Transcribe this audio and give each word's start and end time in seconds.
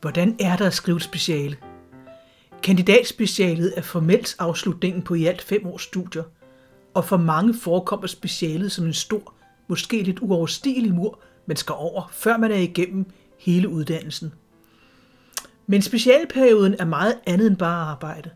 Hvordan 0.00 0.36
er 0.40 0.56
der 0.56 0.66
at 0.66 0.74
skrive 0.74 0.96
et 0.96 1.02
speciale? 1.02 1.56
Kandidatspecialet 2.62 3.72
er 3.76 3.82
formelt 3.82 4.36
afslutningen 4.38 5.02
på 5.02 5.14
i 5.14 5.24
alt 5.24 5.42
fem 5.42 5.66
års 5.66 5.82
studier, 5.82 6.22
og 6.94 7.04
for 7.04 7.16
mange 7.16 7.54
forekommer 7.54 8.06
specialet 8.06 8.72
som 8.72 8.86
en 8.86 8.92
stor, 8.92 9.34
måske 9.68 10.02
lidt 10.02 10.18
uoverstigelig 10.20 10.94
mur, 10.94 11.20
man 11.46 11.56
skal 11.56 11.74
over, 11.78 12.08
før 12.12 12.36
man 12.36 12.52
er 12.52 12.56
igennem 12.56 13.06
hele 13.38 13.68
uddannelsen. 13.68 14.32
Men 15.66 15.82
specialperioden 15.82 16.76
er 16.78 16.84
meget 16.84 17.14
andet 17.26 17.46
end 17.46 17.56
bare 17.56 17.86
arbejde. 17.86 18.30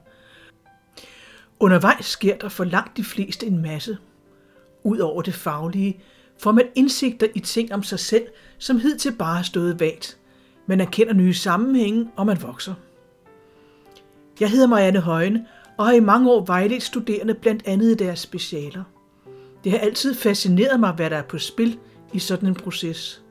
Undervejs 1.61 2.05
sker 2.05 2.39
der 2.39 2.49
for 2.49 2.65
langt 2.65 2.97
de 2.97 3.05
fleste 3.05 3.47
en 3.47 3.63
masse. 3.63 3.99
Udover 4.83 5.23
det 5.23 5.35
faglige, 5.35 6.01
får 6.39 6.53
man 6.53 6.67
indsigter 6.75 7.27
i 7.35 7.41
ting 7.41 7.75
om 7.75 7.83
sig 7.83 7.99
selv, 7.99 8.27
som 8.59 8.81
hidtil 8.81 9.13
bare 9.13 9.37
har 9.37 9.43
stået 9.43 9.81
vagt. 9.81 10.19
Man 10.67 10.81
erkender 10.81 11.13
nye 11.13 11.35
sammenhænge, 11.35 12.09
og 12.17 12.27
man 12.27 12.43
vokser. 12.43 12.75
Jeg 14.41 14.51
hedder 14.51 14.67
Marianne 14.67 15.01
Højne, 15.01 15.47
og 15.79 15.87
har 15.87 15.93
i 15.93 16.01
mange 16.01 16.31
år 16.31 16.45
vejledt 16.45 16.83
studerende 16.83 17.35
blandt 17.35 17.63
andet 17.67 17.91
i 17.91 17.95
deres 17.95 18.19
specialer. 18.19 18.83
Det 19.65 19.73
har 19.73 19.79
altid 19.79 20.15
fascineret 20.15 20.81
mig, 20.81 20.93
hvad 20.93 21.11
der 21.11 21.17
er 21.17 21.23
på 21.23 21.39
spil 21.39 21.79
i 22.13 22.19
sådan 22.19 22.49
en 22.49 22.55
proces. 22.55 23.23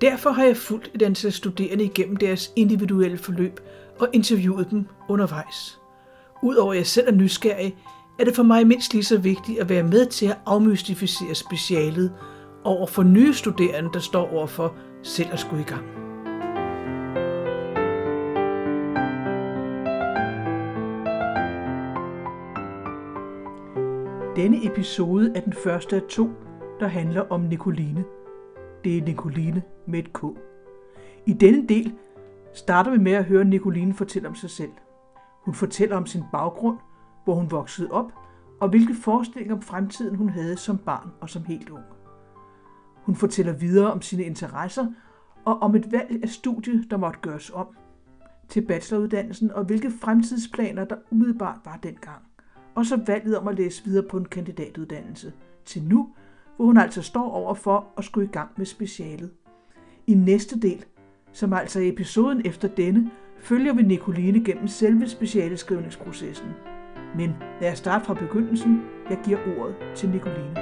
Derfor 0.00 0.30
har 0.30 0.44
jeg 0.44 0.56
fulgt 0.56 0.90
et 0.94 1.02
antal 1.02 1.32
studerende 1.32 1.84
igennem 1.84 2.16
deres 2.16 2.52
individuelle 2.56 3.18
forløb 3.18 3.60
og 3.98 4.08
interviewet 4.12 4.70
dem 4.70 4.86
undervejs. 5.08 5.78
Udover 6.42 6.72
at 6.72 6.78
jeg 6.78 6.86
selv 6.86 7.08
er 7.08 7.12
nysgerrig, 7.12 7.76
er 8.18 8.24
det 8.24 8.34
for 8.34 8.42
mig 8.42 8.66
mindst 8.66 8.92
lige 8.92 9.04
så 9.04 9.18
vigtigt 9.18 9.58
at 9.58 9.68
være 9.68 9.82
med 9.82 10.06
til 10.06 10.26
at 10.26 10.38
afmystificere 10.46 11.34
specialet 11.34 12.12
over 12.64 12.86
for 12.86 13.02
nye 13.02 13.34
studerende, 13.34 13.90
der 13.92 14.00
står 14.00 14.32
overfor 14.32 14.74
selv 15.02 15.28
at 15.32 15.40
skulle 15.40 15.62
i 15.62 15.66
gang. 15.66 16.03
Denne 24.36 24.66
episode 24.66 25.32
er 25.36 25.40
den 25.40 25.52
første 25.52 25.96
af 25.96 26.02
to, 26.02 26.30
der 26.80 26.86
handler 26.86 27.20
om 27.20 27.40
Nicoline. 27.40 28.04
Det 28.84 28.98
er 28.98 29.02
Nicoline 29.02 29.62
med 29.86 29.98
et 29.98 30.12
K. 30.12 30.18
I 31.26 31.32
denne 31.32 31.68
del 31.68 31.94
starter 32.52 32.90
vi 32.90 32.98
med 32.98 33.12
at 33.12 33.24
høre 33.24 33.44
Nicoline 33.44 33.94
fortælle 33.94 34.28
om 34.28 34.34
sig 34.34 34.50
selv. 34.50 34.70
Hun 35.44 35.54
fortæller 35.54 35.96
om 35.96 36.06
sin 36.06 36.22
baggrund, 36.32 36.78
hvor 37.24 37.34
hun 37.34 37.50
voksede 37.50 37.90
op, 37.90 38.12
og 38.60 38.68
hvilke 38.68 38.94
forestillinger 38.94 39.54
om 39.56 39.62
fremtiden 39.62 40.16
hun 40.16 40.28
havde 40.28 40.56
som 40.56 40.78
barn 40.78 41.08
og 41.20 41.30
som 41.30 41.44
helt 41.44 41.70
ung. 41.70 41.84
Hun 42.94 43.16
fortæller 43.16 43.52
videre 43.52 43.92
om 43.92 44.02
sine 44.02 44.22
interesser 44.22 44.86
og 45.44 45.58
om 45.58 45.74
et 45.74 45.92
valg 45.92 46.22
af 46.22 46.28
studie, 46.28 46.84
der 46.90 46.96
måtte 46.96 47.18
gøres 47.22 47.50
om 47.50 47.66
til 48.48 48.66
bacheloruddannelsen, 48.66 49.52
og 49.52 49.64
hvilke 49.64 49.90
fremtidsplaner, 49.90 50.84
der 50.84 50.96
umiddelbart 51.10 51.58
var 51.64 51.78
dengang. 51.82 52.33
Og 52.74 52.86
så 52.86 53.00
valget 53.06 53.38
om 53.38 53.48
at 53.48 53.56
læse 53.56 53.84
videre 53.84 54.02
på 54.02 54.16
en 54.16 54.24
kandidatuddannelse. 54.24 55.32
Til 55.64 55.82
nu, 55.82 56.08
hvor 56.56 56.64
hun 56.64 56.76
altså 56.76 57.02
står 57.02 57.30
over 57.30 57.54
for 57.54 57.86
at 57.98 58.04
skulle 58.04 58.28
i 58.28 58.32
gang 58.32 58.48
med 58.56 58.66
specialet. 58.66 59.30
I 60.06 60.14
næste 60.14 60.60
del, 60.60 60.84
som 61.32 61.52
altså 61.52 61.80
er 61.80 61.88
episoden 61.88 62.42
efter 62.44 62.68
denne, 62.68 63.10
følger 63.38 63.72
vi 63.72 63.82
Nicoline 63.82 64.44
gennem 64.44 64.68
selve 64.68 65.08
specialeskrivningsprocessen. 65.08 66.48
Men 67.16 67.34
lad 67.60 67.72
os 67.72 67.78
starte 67.78 68.04
fra 68.04 68.14
begyndelsen. 68.14 68.82
Jeg 69.10 69.18
giver 69.24 69.38
ordet 69.58 69.74
til 69.94 70.08
Nicoline. 70.08 70.54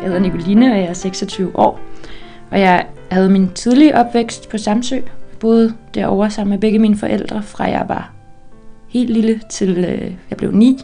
Jeg 0.00 0.08
hedder 0.08 0.18
Nicoline, 0.18 0.72
og 0.72 0.78
jeg 0.78 0.86
er 0.86 0.92
26 0.92 1.58
år. 1.58 1.80
Og 2.50 2.60
jeg 2.60 2.86
havde 3.10 3.30
min 3.30 3.52
tidlige 3.52 3.96
opvækst 3.96 4.48
på 4.48 4.58
Samsø. 4.58 5.00
Boede 5.40 5.74
derovre 5.94 6.30
sammen 6.30 6.50
med 6.50 6.58
begge 6.58 6.78
mine 6.78 6.96
forældre, 6.96 7.42
fra 7.42 7.64
jeg 7.64 7.84
var 7.88 8.10
helt 8.88 9.10
lille 9.10 9.40
til 9.50 9.78
øh, 9.78 10.12
jeg 10.30 10.38
blev 10.38 10.52
9. 10.52 10.78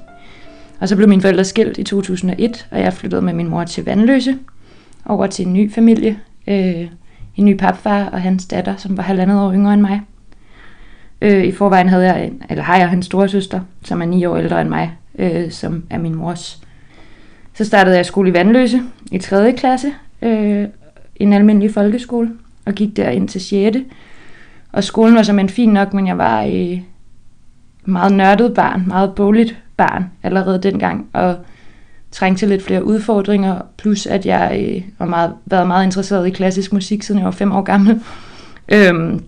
Og 0.80 0.88
så 0.88 0.96
blev 0.96 1.08
mine 1.08 1.22
forældre 1.22 1.44
skilt 1.44 1.78
i 1.78 1.84
2001, 1.84 2.66
og 2.70 2.80
jeg 2.80 2.92
flyttede 2.92 3.22
med 3.22 3.32
min 3.32 3.48
mor 3.48 3.64
til 3.64 3.84
Vandløse, 3.84 4.38
over 5.04 5.26
til 5.26 5.46
en 5.46 5.52
ny 5.52 5.72
familie. 5.72 6.18
Øh, 6.46 6.88
en 7.36 7.44
ny 7.44 7.56
papfar 7.56 8.04
og 8.04 8.22
hans 8.22 8.46
datter, 8.46 8.76
som 8.76 8.96
var 8.96 9.02
halvandet 9.02 9.40
år 9.40 9.52
yngre 9.52 9.74
end 9.74 9.80
mig. 9.80 10.00
Øh, 11.22 11.44
I 11.44 11.52
forvejen 11.52 11.88
havde 11.88 12.04
jeg, 12.04 12.32
eller 12.50 12.64
har 12.64 12.76
jeg 12.76 12.92
en 12.92 13.02
storesøster, 13.02 13.60
som 13.84 14.02
er 14.02 14.06
ni 14.06 14.24
år 14.24 14.36
ældre 14.36 14.60
end 14.60 14.68
mig, 14.68 14.92
øh, 15.18 15.50
som 15.50 15.84
er 15.90 15.98
min 15.98 16.14
mors. 16.14 16.62
Så 17.54 17.64
startede 17.64 17.96
jeg 17.96 18.06
skole 18.06 18.30
i 18.30 18.32
Vandløse 18.32 18.82
i 19.12 19.18
3. 19.18 19.52
klasse, 19.52 19.92
øh, 20.22 20.64
en 21.16 21.32
almindelig 21.32 21.74
folkeskole, 21.74 22.30
og 22.64 22.74
gik 22.74 22.96
der 22.96 23.10
ind 23.10 23.28
til 23.28 23.40
6. 23.40 23.76
Og 24.76 24.84
skolen 24.84 25.14
var 25.14 25.22
simpelthen 25.22 25.54
fin 25.54 25.68
nok, 25.68 25.94
men 25.94 26.06
jeg 26.06 26.18
var 26.18 26.42
øh, 26.42 26.80
meget 27.84 28.12
nørdet 28.12 28.54
barn, 28.54 28.84
meget 28.86 29.14
bogligt 29.14 29.58
barn 29.76 30.04
allerede 30.22 30.62
dengang, 30.62 31.06
og 31.12 31.36
trængte 32.10 32.40
til 32.40 32.48
lidt 32.48 32.62
flere 32.62 32.84
udfordringer, 32.84 33.60
plus 33.78 34.06
at 34.06 34.26
jeg 34.26 34.66
øh, 34.68 34.82
var 34.98 35.06
meget, 35.06 35.34
været 35.46 35.66
meget 35.66 35.84
interesseret 35.84 36.26
i 36.26 36.30
klassisk 36.30 36.72
musik, 36.72 37.02
siden 37.02 37.18
jeg 37.18 37.24
var 37.24 37.30
fem 37.30 37.52
år 37.52 37.62
gammel. 37.62 38.00
Øhm, 38.68 39.24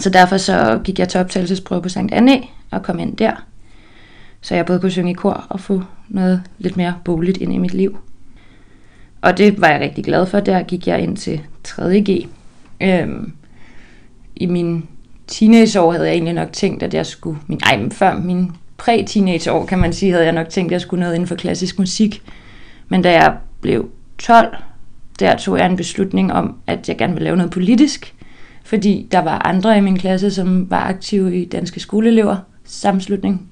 så 0.00 0.10
derfor 0.10 0.36
så 0.36 0.80
gik 0.84 0.98
jeg 0.98 1.08
til 1.08 1.20
optagelsesprøve 1.20 1.82
på 1.82 1.88
Sankt 1.88 2.12
Anne 2.12 2.42
og 2.70 2.82
kom 2.82 2.98
ind 2.98 3.16
der. 3.16 3.44
Så 4.40 4.54
jeg 4.54 4.66
både 4.66 4.80
kunne 4.80 4.90
synge 4.90 5.10
i 5.10 5.14
kor 5.14 5.46
og 5.48 5.60
få 5.60 5.82
noget 6.08 6.42
lidt 6.58 6.76
mere 6.76 6.94
boligt 7.04 7.36
ind 7.36 7.52
i 7.52 7.58
mit 7.58 7.74
liv. 7.74 7.98
Og 9.20 9.38
det 9.38 9.60
var 9.60 9.68
jeg 9.68 9.80
rigtig 9.80 10.04
glad 10.04 10.26
for. 10.26 10.40
Der 10.40 10.62
gik 10.62 10.86
jeg 10.86 11.00
ind 11.00 11.16
til 11.16 11.40
3.G. 11.68 12.28
Øhm, 12.80 13.32
i 14.36 14.46
min 14.46 14.88
teenageår 15.26 15.92
havde 15.92 16.06
jeg 16.06 16.12
egentlig 16.12 16.34
nok 16.34 16.52
tænkt, 16.52 16.82
at 16.82 16.94
jeg 16.94 17.06
skulle... 17.06 17.38
Min, 17.46 17.60
ej, 17.62 17.76
men 17.76 17.92
før 17.92 18.18
min 18.18 18.52
præ-teenageår, 18.76 19.66
kan 19.66 19.78
man 19.78 19.92
sige, 19.92 20.12
havde 20.12 20.24
jeg 20.24 20.32
nok 20.32 20.48
tænkt, 20.48 20.68
at 20.68 20.72
jeg 20.72 20.80
skulle 20.80 21.00
noget 21.00 21.14
inden 21.14 21.28
for 21.28 21.34
klassisk 21.34 21.78
musik. 21.78 22.22
Men 22.88 23.02
da 23.02 23.12
jeg 23.12 23.36
blev 23.60 23.88
12, 24.18 24.56
der 25.20 25.36
tog 25.36 25.58
jeg 25.58 25.66
en 25.66 25.76
beslutning 25.76 26.32
om, 26.32 26.54
at 26.66 26.88
jeg 26.88 26.98
gerne 26.98 27.12
ville 27.12 27.24
lave 27.24 27.36
noget 27.36 27.52
politisk, 27.52 28.14
fordi 28.64 29.08
der 29.12 29.18
var 29.18 29.46
andre 29.46 29.78
i 29.78 29.80
min 29.80 29.98
klasse, 29.98 30.30
som 30.30 30.70
var 30.70 30.80
aktive 30.80 31.40
i 31.40 31.44
Danske 31.44 31.80
Skoleelever 31.80 32.36
sammenslutning. 32.64 33.48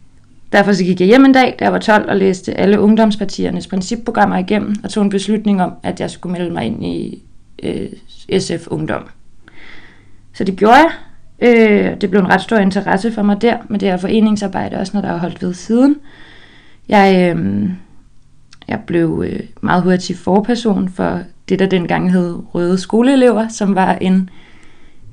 Derfor 0.53 0.73
så 0.73 0.85
gik 0.85 1.01
jeg 1.01 1.09
hjem 1.09 1.25
en 1.25 1.33
dag, 1.33 1.57
da 1.59 1.65
jeg 1.65 1.73
var 1.73 1.79
12, 1.79 2.09
og 2.09 2.17
læste 2.17 2.55
alle 2.55 2.81
ungdomspartiernes 2.81 3.67
principprogrammer 3.67 4.39
igennem, 4.39 4.75
og 4.85 4.91
tog 4.91 5.05
en 5.05 5.11
beslutning 5.11 5.63
om, 5.63 5.73
at 5.83 6.01
jeg 6.01 6.11
skulle 6.11 6.39
melde 6.39 6.53
mig 6.53 6.65
ind 6.67 6.85
i 6.85 7.23
øh, 7.63 7.89
SF 8.41 8.67
Ungdom. 8.67 9.09
Så 10.35 10.45
det 10.45 10.57
gjorde 10.57 10.75
jeg, 10.75 10.91
Øh, 11.45 12.01
det 12.01 12.11
blev 12.11 12.21
en 12.21 12.29
ret 12.29 12.41
stor 12.41 12.57
interesse 12.57 13.13
for 13.13 13.23
mig 13.23 13.43
der, 13.43 13.57
med 13.69 13.79
det 13.79 13.89
her 13.89 13.97
foreningsarbejde, 13.97 14.77
også 14.77 14.91
når 14.95 15.01
der 15.01 15.09
er 15.09 15.17
holdt 15.19 15.43
ved 15.43 15.55
siden. 15.55 15.97
Jeg, 16.89 17.35
øh, 17.37 17.71
jeg 18.69 18.81
blev 18.87 19.25
øh, 19.27 19.41
meget 19.61 19.83
hurtigt 19.83 20.19
forperson 20.19 20.89
for 20.89 21.21
det, 21.49 21.59
der 21.59 21.67
dengang 21.67 22.13
hed 22.13 22.43
Røde 22.55 22.79
Skoleelever, 22.79 23.49
som 23.49 23.75
var 23.75 23.95
en, 23.95 24.31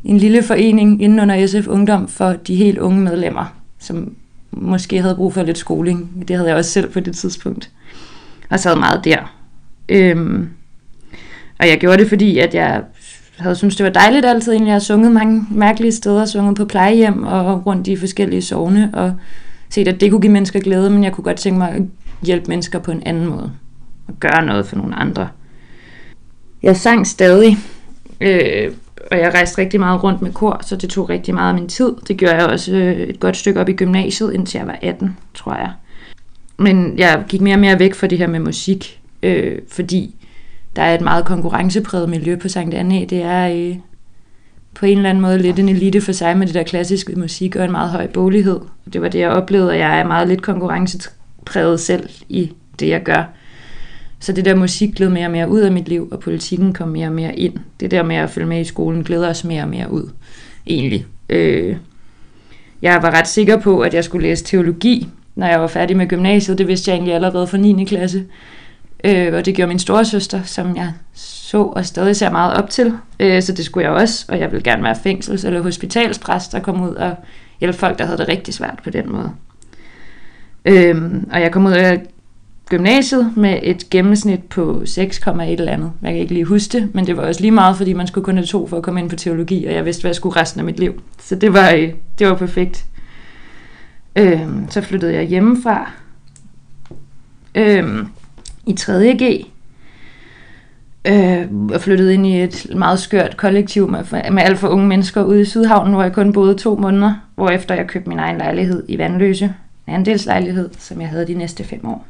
en 0.03 0.17
lille 0.17 0.43
forening 0.43 1.01
inden 1.01 1.19
under 1.19 1.47
SF 1.47 1.67
Ungdom 1.67 2.07
for 2.07 2.33
de 2.33 2.55
helt 2.55 2.77
unge 2.77 3.01
medlemmer, 3.01 3.55
som 3.79 4.15
måske 4.51 5.01
havde 5.01 5.15
brug 5.15 5.33
for 5.33 5.43
lidt 5.43 5.57
skoling. 5.57 6.25
Det 6.27 6.35
havde 6.35 6.49
jeg 6.49 6.57
også 6.57 6.71
selv 6.71 6.91
på 6.91 6.99
det 6.99 7.15
tidspunkt. 7.15 7.69
Og 8.49 8.59
sad 8.59 8.75
meget 8.75 9.05
der. 9.05 9.35
Øhm, 9.89 10.49
og 11.59 11.67
jeg 11.67 11.77
gjorde 11.79 11.97
det, 11.97 12.09
fordi 12.09 12.37
at 12.37 12.55
jeg 12.55 12.83
havde 13.41 13.55
syntes, 13.55 13.75
det 13.75 13.83
var 13.83 13.89
dejligt 13.89 14.25
altid 14.25 14.51
egentlig. 14.51 14.69
Jeg 14.69 14.75
har 14.75 14.79
sunget 14.79 15.11
mange 15.11 15.45
mærkelige 15.51 15.91
steder, 15.91 16.25
sunget 16.25 16.55
på 16.55 16.65
plejehjem 16.65 17.23
og 17.23 17.65
rundt 17.65 17.87
i 17.87 17.95
forskellige 17.95 18.41
sovne, 18.41 18.89
og 18.93 19.13
set, 19.69 19.87
at 19.87 20.01
det 20.01 20.11
kunne 20.11 20.21
give 20.21 20.31
mennesker 20.31 20.59
glæde, 20.59 20.89
men 20.89 21.03
jeg 21.03 21.11
kunne 21.11 21.23
godt 21.23 21.37
tænke 21.37 21.57
mig 21.57 21.71
at 21.71 21.81
hjælpe 22.23 22.45
mennesker 22.47 22.79
på 22.79 22.91
en 22.91 23.03
anden 23.05 23.25
måde. 23.25 23.51
Og 24.07 24.13
gøre 24.19 24.45
noget 24.45 24.65
for 24.65 24.75
nogle 24.75 24.95
andre. 24.95 25.27
Jeg 26.63 26.77
sang 26.77 27.07
stadig, 27.07 27.57
øh, 28.21 28.71
og 29.11 29.17
jeg 29.17 29.33
rejste 29.33 29.61
rigtig 29.61 29.79
meget 29.79 30.03
rundt 30.03 30.21
med 30.21 30.31
kor, 30.31 30.59
så 30.63 30.75
det 30.75 30.89
tog 30.89 31.09
rigtig 31.09 31.33
meget 31.33 31.49
af 31.49 31.55
min 31.55 31.69
tid. 31.69 31.91
Det 32.07 32.17
gjorde 32.17 32.35
jeg 32.35 32.45
også 32.45 32.75
øh, 32.75 32.97
et 32.97 33.19
godt 33.19 33.37
stykke 33.37 33.59
op 33.59 33.69
i 33.69 33.73
gymnasiet, 33.73 34.33
indtil 34.33 34.57
jeg 34.57 34.67
var 34.67 34.79
18, 34.81 35.17
tror 35.33 35.55
jeg. 35.55 35.71
Men 36.57 36.97
jeg 36.97 37.23
gik 37.29 37.41
mere 37.41 37.55
og 37.55 37.59
mere 37.59 37.79
væk 37.79 37.93
fra 37.93 38.07
det 38.07 38.17
her 38.17 38.27
med 38.27 38.39
musik, 38.39 39.01
øh, 39.23 39.59
fordi 39.69 40.15
der 40.75 40.81
er 40.81 40.95
et 40.95 41.01
meget 41.01 41.25
konkurrencepræget 41.25 42.09
miljø 42.09 42.35
på 42.35 42.47
Sankt 42.47 42.73
Anne. 42.73 43.05
Det 43.05 43.21
er 43.21 43.47
øh, 43.47 43.75
på 44.73 44.85
en 44.85 44.97
eller 44.97 45.09
anden 45.09 45.21
måde 45.21 45.37
lidt 45.37 45.59
en 45.59 45.69
elite 45.69 46.01
for 46.01 46.11
sig 46.11 46.37
med 46.37 46.47
det 46.47 46.55
der 46.55 46.63
klassiske 46.63 47.15
musik 47.15 47.55
og 47.55 47.65
en 47.65 47.71
meget 47.71 47.89
høj 47.89 48.07
bolighed. 48.07 48.59
Det 48.93 49.01
var 49.01 49.07
det, 49.07 49.19
jeg 49.19 49.29
oplevede, 49.29 49.69
og 49.69 49.77
jeg 49.77 49.99
er 49.99 50.07
meget 50.07 50.27
lidt 50.27 50.41
konkurrencepræget 50.41 51.79
selv 51.79 52.09
i 52.29 52.51
det, 52.79 52.87
jeg 52.87 53.03
gør. 53.03 53.23
Så 54.19 54.31
det 54.31 54.45
der 54.45 54.55
musik 54.55 54.95
gled 54.95 55.09
mere 55.09 55.25
og 55.25 55.31
mere 55.31 55.49
ud 55.49 55.59
af 55.59 55.71
mit 55.71 55.87
liv, 55.87 56.07
og 56.11 56.19
politikken 56.19 56.73
kom 56.73 56.87
mere 56.87 57.07
og 57.07 57.13
mere 57.13 57.35
ind. 57.35 57.53
Det 57.79 57.91
der 57.91 58.03
med 58.03 58.15
at 58.15 58.29
følge 58.29 58.47
med 58.47 58.61
i 58.61 58.63
skolen 58.63 59.03
glæder 59.03 59.29
os 59.29 59.43
mere 59.43 59.63
og 59.63 59.69
mere 59.69 59.91
ud, 59.91 60.09
egentlig. 60.67 61.05
Øh, 61.29 61.75
jeg 62.81 62.99
var 63.01 63.11
ret 63.11 63.27
sikker 63.27 63.57
på, 63.59 63.79
at 63.79 63.93
jeg 63.93 64.03
skulle 64.03 64.27
læse 64.27 64.43
teologi, 64.43 65.07
når 65.35 65.47
jeg 65.47 65.61
var 65.61 65.67
færdig 65.67 65.97
med 65.97 66.07
gymnasiet. 66.07 66.57
Det 66.57 66.67
vidste 66.67 66.91
jeg 66.91 66.95
egentlig 66.95 67.15
allerede 67.15 67.47
fra 67.47 67.57
9. 67.57 67.85
klasse. 67.85 68.25
Øh, 69.03 69.33
og 69.33 69.45
det 69.45 69.55
gjorde 69.55 69.67
min 69.67 69.79
store 69.79 70.05
søster, 70.05 70.43
som 70.43 70.75
jeg 70.75 70.93
så 71.13 71.61
og 71.61 71.85
stadig 71.85 72.15
ser 72.15 72.31
meget 72.31 72.53
op 72.53 72.69
til. 72.69 72.93
Øh, 73.19 73.41
så 73.41 73.53
det 73.53 73.65
skulle 73.65 73.87
jeg 73.87 73.93
også, 73.93 74.25
og 74.29 74.39
jeg 74.39 74.51
ville 74.51 74.63
gerne 74.63 74.83
være 74.83 74.95
fængsels- 74.95 75.45
eller 75.45 75.61
hospitalspræst, 75.61 76.51
der 76.51 76.59
kom 76.59 76.81
ud 76.81 76.95
og 76.95 77.15
hjælpe 77.59 77.77
folk, 77.77 77.99
der 77.99 78.05
havde 78.05 78.17
det 78.17 78.27
rigtig 78.27 78.53
svært 78.53 78.79
på 78.83 78.89
den 78.89 79.11
måde. 79.11 79.31
Øh, 80.65 81.11
og 81.31 81.41
jeg 81.41 81.51
kom 81.51 81.65
ud 81.65 81.71
af 81.71 82.01
gymnasiet 82.69 83.33
med 83.37 83.59
et 83.63 83.89
gennemsnit 83.89 84.43
på 84.43 84.83
6,1 84.85 85.41
eller 85.41 85.71
andet. 85.71 85.91
Jeg 86.01 86.11
kan 86.11 86.21
ikke 86.21 86.33
lige 86.33 86.45
huske 86.45 86.79
det, 86.79 86.95
men 86.95 87.07
det 87.07 87.17
var 87.17 87.23
også 87.23 87.41
lige 87.41 87.51
meget, 87.51 87.77
fordi 87.77 87.93
man 87.93 88.07
skulle 88.07 88.25
kun 88.25 88.35
have 88.35 88.45
to 88.45 88.67
for 88.67 88.77
at 88.77 88.83
komme 88.83 88.99
ind 88.99 89.09
på 89.09 89.15
teologi, 89.15 89.65
og 89.65 89.73
jeg 89.73 89.85
vidste, 89.85 90.01
hvad 90.01 90.09
jeg 90.09 90.15
skulle 90.15 90.41
resten 90.41 90.59
af 90.59 90.65
mit 90.65 90.79
liv. 90.79 91.01
Så 91.19 91.35
det 91.35 91.53
var, 91.53 91.71
øh, 91.71 91.93
det 92.19 92.27
var 92.27 92.35
perfekt. 92.35 92.85
Øh, 94.15 94.47
så 94.69 94.81
flyttede 94.81 95.13
jeg 95.13 95.23
hjemmefra 95.23 95.91
Øh, 97.55 98.05
i 98.67 98.75
3.G. 98.79 99.45
Øh, 101.07 101.47
og 101.73 101.81
flyttede 101.81 102.13
ind 102.13 102.25
i 102.25 102.43
et 102.43 102.67
meget 102.75 102.99
skørt 102.99 103.37
kollektiv 103.37 103.89
med, 103.89 104.31
med 104.31 104.43
alt 104.43 104.59
for 104.59 104.67
unge 104.67 104.87
mennesker 104.87 105.23
ude 105.23 105.41
i 105.41 105.45
Sydhavnen, 105.45 105.93
hvor 105.93 106.03
jeg 106.03 106.13
kun 106.13 106.33
boede 106.33 106.55
to 106.55 106.75
måneder, 106.75 107.13
hvorefter 107.35 107.75
jeg 107.75 107.87
købte 107.87 108.09
min 108.09 108.19
egen 108.19 108.37
lejlighed 108.37 108.83
i 108.87 108.97
Vandløse, 108.97 109.53
en 109.87 109.93
andelslejlighed, 109.93 110.69
som 110.77 111.01
jeg 111.01 111.09
havde 111.09 111.27
de 111.27 111.33
næste 111.33 111.63
fem 111.63 111.85
år. 111.85 112.07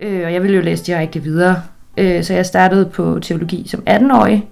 Øh, 0.00 0.24
og 0.26 0.32
jeg 0.32 0.42
ville 0.42 0.56
jo 0.56 0.62
læse 0.62 0.84
direkte 0.84 1.22
videre. 1.22 1.62
Øh, 1.96 2.24
så 2.24 2.34
jeg 2.34 2.46
startede 2.46 2.86
på 2.86 3.18
teologi 3.22 3.68
som 3.68 3.82
18-årig. 3.90 4.48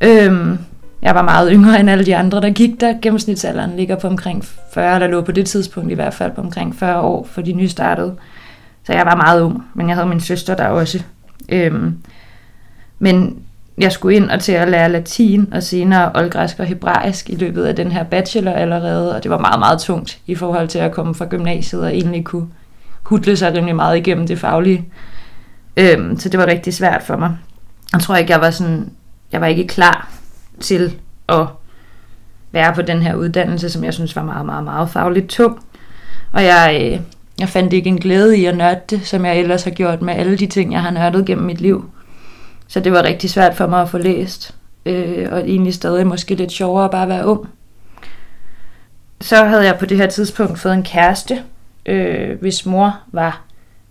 Øhm, 0.00 0.58
jeg 1.02 1.14
var 1.14 1.22
meget 1.22 1.50
yngre 1.52 1.80
end 1.80 1.90
alle 1.90 2.06
de 2.06 2.16
andre, 2.16 2.40
der 2.40 2.50
gik 2.50 2.80
der. 2.80 2.94
Gennemsnitsalderen 3.02 3.76
ligger 3.76 3.96
på 3.96 4.06
omkring 4.06 4.44
40, 4.74 4.94
eller 4.94 5.08
lå 5.08 5.20
på 5.20 5.32
det 5.32 5.46
tidspunkt 5.46 5.90
i 5.90 5.94
hvert 5.94 6.14
fald 6.14 6.32
på 6.32 6.40
omkring 6.40 6.76
40 6.76 7.00
år 7.00 7.28
for 7.30 7.42
de 7.42 7.52
nystartede. 7.52 8.14
Så 8.84 8.92
jeg 8.92 9.06
var 9.06 9.16
meget 9.16 9.40
ung, 9.40 9.62
men 9.74 9.88
jeg 9.88 9.96
havde 9.96 10.08
min 10.08 10.20
søster 10.20 10.56
der 10.56 10.66
også. 10.66 11.02
Øhm, 11.48 11.96
men 12.98 13.38
jeg 13.78 13.92
skulle 13.92 14.16
ind 14.16 14.30
og 14.30 14.40
til 14.40 14.52
at 14.52 14.68
lære 14.68 14.92
latin, 14.92 15.48
og 15.52 15.62
senere 15.62 16.10
oldgræsk 16.14 16.58
og 16.58 16.66
hebraisk 16.66 17.30
i 17.30 17.34
løbet 17.34 17.64
af 17.64 17.76
den 17.76 17.92
her 17.92 18.04
bachelor 18.04 18.52
allerede, 18.52 19.16
og 19.16 19.22
det 19.22 19.30
var 19.30 19.38
meget, 19.38 19.58
meget 19.58 19.80
tungt 19.80 20.18
i 20.26 20.34
forhold 20.34 20.68
til 20.68 20.78
at 20.78 20.92
komme 20.92 21.14
fra 21.14 21.24
gymnasiet 21.24 21.82
og 21.82 21.94
egentlig 21.94 22.24
kunne 22.24 22.46
hudle 23.02 23.36
sig 23.36 23.54
rimelig 23.54 23.76
meget 23.76 23.96
igennem 23.96 24.26
det 24.26 24.38
faglige. 24.38 24.84
Øhm, 25.76 26.18
så 26.18 26.28
det 26.28 26.40
var 26.40 26.46
rigtig 26.46 26.74
svært 26.74 27.02
for 27.02 27.16
mig. 27.16 27.36
Jeg 27.92 28.00
tror 28.00 28.16
ikke, 28.16 28.32
jeg 28.32 28.40
var 28.40 28.50
sådan, 28.50 28.90
jeg 29.32 29.40
var 29.40 29.46
ikke 29.46 29.66
klar 29.66 30.10
til 30.60 30.98
at 31.28 31.46
være 32.52 32.74
på 32.74 32.82
den 32.82 33.02
her 33.02 33.14
uddannelse, 33.14 33.70
som 33.70 33.84
jeg 33.84 33.94
synes 33.94 34.16
var 34.16 34.22
meget, 34.22 34.46
meget, 34.46 34.64
meget 34.64 34.90
fagligt 34.90 35.28
tung. 35.28 35.60
Og 36.32 36.44
jeg, 36.44 36.80
øh, 36.82 37.00
jeg 37.40 37.48
fandt 37.48 37.72
ikke 37.72 37.88
en 37.88 38.00
glæde 38.00 38.38
i 38.38 38.44
at 38.44 38.56
nørde 38.56 38.80
det, 38.90 39.06
som 39.06 39.24
jeg 39.24 39.38
ellers 39.38 39.64
har 39.64 39.70
gjort 39.70 40.02
med 40.02 40.14
alle 40.14 40.36
de 40.36 40.46
ting, 40.46 40.72
jeg 40.72 40.82
har 40.82 40.90
nørdet 40.90 41.26
gennem 41.26 41.46
mit 41.46 41.60
liv. 41.60 41.90
Så 42.68 42.80
det 42.80 42.92
var 42.92 43.02
rigtig 43.02 43.30
svært 43.30 43.54
for 43.54 43.66
mig 43.66 43.82
at 43.82 43.88
få 43.88 43.98
læst. 43.98 44.54
Øh, 44.86 45.28
og 45.32 45.40
egentlig 45.40 45.74
stadig 45.74 46.06
måske 46.06 46.34
lidt 46.34 46.52
sjovere 46.52 46.84
at 46.84 46.90
bare 46.90 47.08
være 47.08 47.26
ung. 47.26 47.48
Så 49.20 49.44
havde 49.44 49.64
jeg 49.64 49.78
på 49.78 49.86
det 49.86 49.96
her 49.96 50.06
tidspunkt 50.06 50.58
fået 50.58 50.74
en 50.74 50.82
kæreste, 50.82 51.42
øh, 51.86 52.40
hvis 52.40 52.66
mor 52.66 52.98
var 53.12 53.42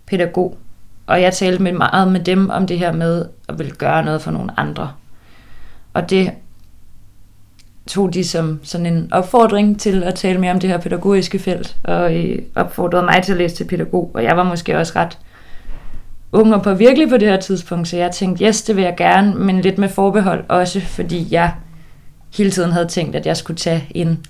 pædagog. 0.06 0.58
Og 1.06 1.22
jeg 1.22 1.32
talte 1.34 1.62
med 1.62 1.72
meget 1.72 2.12
med 2.12 2.20
dem 2.20 2.50
om 2.50 2.66
det 2.66 2.78
her 2.78 2.92
med 2.92 3.24
at 3.48 3.58
ville 3.58 3.72
gøre 3.72 4.04
noget 4.04 4.22
for 4.22 4.30
nogle 4.30 4.60
andre. 4.60 4.92
Og 5.94 6.10
det 6.10 6.30
tog 7.86 8.14
de 8.14 8.24
som 8.24 8.60
sådan 8.62 8.86
en 8.86 9.12
opfordring 9.12 9.80
til 9.80 10.02
at 10.02 10.14
tale 10.14 10.38
mere 10.38 10.52
om 10.52 10.60
det 10.60 10.70
her 10.70 10.78
pædagogiske 10.78 11.38
felt, 11.38 11.76
og 11.84 12.16
øh, 12.16 12.38
opfordrede 12.54 13.04
mig 13.04 13.22
til 13.22 13.32
at 13.32 13.38
læse 13.38 13.56
til 13.56 13.64
pædagog, 13.64 14.10
og 14.14 14.24
jeg 14.24 14.36
var 14.36 14.44
måske 14.44 14.78
også 14.78 14.92
ret 14.96 15.18
ung 16.32 16.54
og 16.54 16.62
på 16.62 16.74
virkelig 16.74 17.08
på 17.08 17.16
det 17.16 17.28
her 17.28 17.40
tidspunkt, 17.40 17.88
så 17.88 17.96
jeg 17.96 18.10
tænkte, 18.10 18.44
yes, 18.44 18.62
det 18.62 18.76
vil 18.76 18.84
jeg 18.84 18.94
gerne, 18.96 19.34
men 19.34 19.60
lidt 19.60 19.78
med 19.78 19.88
forbehold 19.88 20.44
også, 20.48 20.80
fordi 20.80 21.28
jeg 21.30 21.54
hele 22.36 22.50
tiden 22.50 22.72
havde 22.72 22.86
tænkt, 22.86 23.16
at 23.16 23.26
jeg 23.26 23.36
skulle 23.36 23.56
tage 23.56 23.86
en 23.90 24.26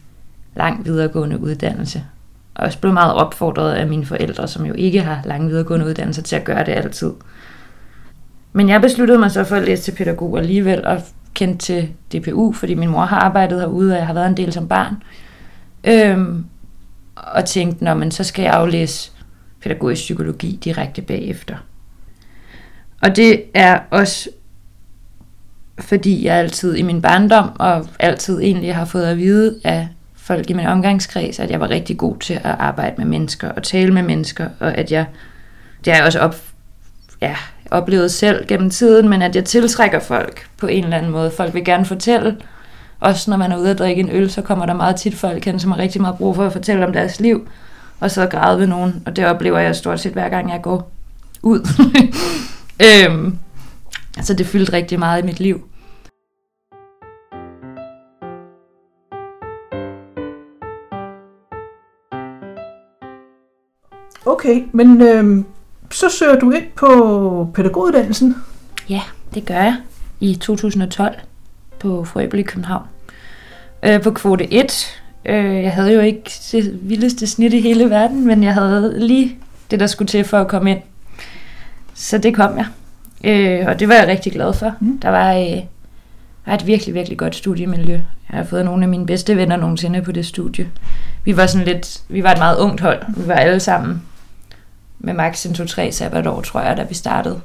lang 0.57 0.85
videregående 0.85 1.41
uddannelse. 1.41 2.03
Og 2.57 2.65
også 2.65 2.79
blev 2.79 2.93
meget 2.93 3.15
opfordret 3.15 3.73
af 3.73 3.87
mine 3.87 4.07
forældre, 4.07 4.49
som 4.49 4.67
jo 4.67 4.75
ikke 4.75 5.01
har 5.01 5.21
lang 5.25 5.49
videregående 5.49 5.87
uddannelse, 5.87 6.23
til 6.23 6.37
at 6.37 6.45
gøre 6.45 6.65
det 6.65 6.73
altid. 6.73 7.13
Men 8.53 8.69
jeg 8.69 8.81
besluttede 8.81 9.19
mig 9.19 9.31
så 9.31 9.45
for 9.45 9.57
at 9.57 9.65
læse 9.65 9.83
til 9.83 9.93
pædagog 9.93 10.39
alligevel, 10.39 10.87
og 10.87 11.03
kendte 11.35 11.59
til 11.59 11.89
DPU, 12.13 12.53
fordi 12.53 12.75
min 12.75 12.89
mor 12.89 13.05
har 13.05 13.19
arbejdet 13.19 13.61
herude, 13.61 13.93
og 13.93 13.99
jeg 13.99 14.07
har 14.07 14.15
været 14.15 14.27
en 14.27 14.37
del 14.37 14.53
som 14.53 14.69
barn. 14.69 14.95
Øhm, 15.85 16.45
og 17.17 17.45
tænkte, 17.45 17.85
når 17.85 17.95
man 17.95 18.11
så 18.11 18.25
skal 18.25 18.43
jeg 18.43 18.53
aflæse 18.53 19.13
pædagogisk 19.63 20.03
psykologi 20.03 20.59
direkte 20.65 21.03
bagefter. 21.03 21.57
Og 23.03 23.17
det 23.17 23.43
er 23.55 23.79
også 23.91 24.29
fordi 25.79 26.27
jeg 26.27 26.37
altid 26.37 26.77
i 26.77 26.83
min 26.83 27.03
barndom, 27.03 27.51
og 27.59 27.89
altid 27.99 28.41
egentlig 28.41 28.75
har 28.75 28.85
fået 28.85 29.05
at 29.05 29.17
vide 29.17 29.61
af 29.65 29.89
folk 30.27 30.51
i 30.51 30.53
min 30.53 30.67
omgangskreds, 30.67 31.39
at 31.39 31.51
jeg 31.51 31.61
var 31.61 31.71
rigtig 31.71 31.99
god 31.99 32.17
til 32.19 32.35
at 32.35 32.55
arbejde 32.59 32.95
med 32.99 33.05
mennesker 33.05 33.49
og 33.49 33.63
tale 33.63 33.95
med 33.95 34.03
mennesker, 34.03 34.49
og 34.61 34.79
at 34.79 34.93
jeg, 34.93 35.07
det 35.85 35.93
har 35.93 35.99
jeg 35.99 36.07
også 36.07 36.19
op, 36.19 36.37
ja, 37.21 37.37
oplevet 37.71 38.11
selv 38.11 38.47
gennem 38.47 38.71
tiden, 38.71 39.09
men 39.09 39.23
at 39.23 39.37
jeg 39.37 39.45
tiltrækker 39.45 40.01
folk 40.01 40.47
på 40.57 40.67
en 40.67 40.85
eller 40.85 40.97
anden 40.97 41.13
måde. 41.13 41.31
Folk 41.31 41.55
vil 41.55 41.65
gerne 41.65 41.85
fortælle, 41.85 42.37
også 43.01 43.31
når 43.31 43.37
man 43.37 43.53
er 43.53 43.59
ude 43.59 43.71
at 43.71 43.79
drikke 43.79 44.01
en 44.01 44.11
øl, 44.13 44.31
så 44.31 44.43
kommer 44.43 44.67
der 44.67 44.75
meget 44.75 44.97
tit 44.97 45.15
folk 45.15 45.45
hen, 45.45 45.61
som 45.61 45.71
har 45.71 45.79
rigtig 45.79 46.01
meget 46.01 46.17
brug 46.17 46.35
for 46.35 46.47
at 46.47 46.53
fortælle 46.53 46.87
om 46.87 46.93
deres 46.93 47.21
liv, 47.21 47.49
og 48.01 48.11
så 48.11 48.27
græde 48.27 48.59
ved 48.59 48.67
nogen, 48.67 49.03
og 49.07 49.17
det 49.17 49.27
oplever 49.27 49.59
jeg 49.59 49.77
stort 49.77 50.01
set 50.01 50.13
hver 50.13 50.29
gang 50.29 50.51
jeg 50.51 50.63
går 50.63 50.91
ud. 51.43 51.69
øhm, 52.87 53.39
så 54.23 54.35
det 54.35 54.47
fyldte 54.47 54.73
rigtig 54.73 54.99
meget 54.99 55.23
i 55.23 55.27
mit 55.27 55.41
liv. 55.41 55.69
Okay, 64.27 64.65
men 64.73 65.03
øh, 65.03 65.45
så 65.91 66.09
søger 66.09 66.39
du 66.39 66.51
ind 66.51 66.65
på 66.77 67.51
pædagoguddannelsen. 67.55 68.37
Ja, 68.89 69.01
det 69.35 69.47
gør 69.47 69.55
jeg 69.55 69.77
i 70.21 70.35
2012 70.35 71.15
på 71.79 72.05
Frøbel 72.05 72.41
i 72.41 72.43
København. 72.43 72.83
Øh, 73.83 74.03
på 74.03 74.11
kvote 74.11 74.53
1. 74.53 74.87
Øh, 75.25 75.63
jeg 75.63 75.73
havde 75.73 75.93
jo 75.93 76.01
ikke 76.01 76.31
det 76.53 76.79
vildeste 76.83 77.27
snit 77.27 77.53
i 77.53 77.61
hele 77.61 77.91
verden, 77.91 78.27
men 78.27 78.43
jeg 78.45 78.55
havde 78.55 79.07
lige 79.07 79.39
det, 79.71 79.81
der 79.81 79.87
skulle 79.87 80.09
til 80.09 80.25
for 80.25 80.39
at 80.39 80.49
komme 80.49 80.71
ind. 80.71 80.81
Så 81.95 82.19
det 82.19 82.35
kom 82.35 82.57
jeg. 82.57 82.67
Øh, 83.25 83.67
og 83.69 83.81
det 83.81 83.89
var 83.89 83.95
jeg 83.95 84.09
rigtig 84.09 84.33
glad 84.33 84.53
for. 84.53 84.75
Mm. 84.81 84.99
Der 85.01 85.09
var, 85.09 85.35
øh, 85.35 85.63
var 86.47 86.55
et 86.55 86.67
virkelig, 86.67 86.95
virkelig 86.95 87.19
godt 87.19 87.35
studiemiljø. 87.35 88.01
Jeg 88.31 88.39
har 88.39 88.45
fået 88.45 88.65
nogle 88.65 88.83
af 88.83 88.89
mine 88.89 89.07
bedste 89.07 89.37
venner 89.37 89.57
nogensinde 89.57 90.03
på 90.03 90.13
det 90.13 90.27
studie. 90.27 90.69
Vi 91.25 91.37
var 91.37 91.47
sådan 91.47 91.67
lidt, 91.67 92.03
vi 92.09 92.23
var 92.23 92.33
et 92.33 92.39
meget 92.39 92.59
ungt 92.59 92.81
hold. 92.81 93.03
Vi 93.17 93.29
var 93.29 93.35
alle 93.35 93.61
sammen 93.61 94.03
med 95.07 95.15
max 95.15 95.47
en 95.47 95.53
2-3 95.53 95.91
sabbatår, 95.91 96.41
tror 96.41 96.61
jeg, 96.61 96.77
da 96.77 96.83
vi 96.83 96.95
startede. 96.95 97.41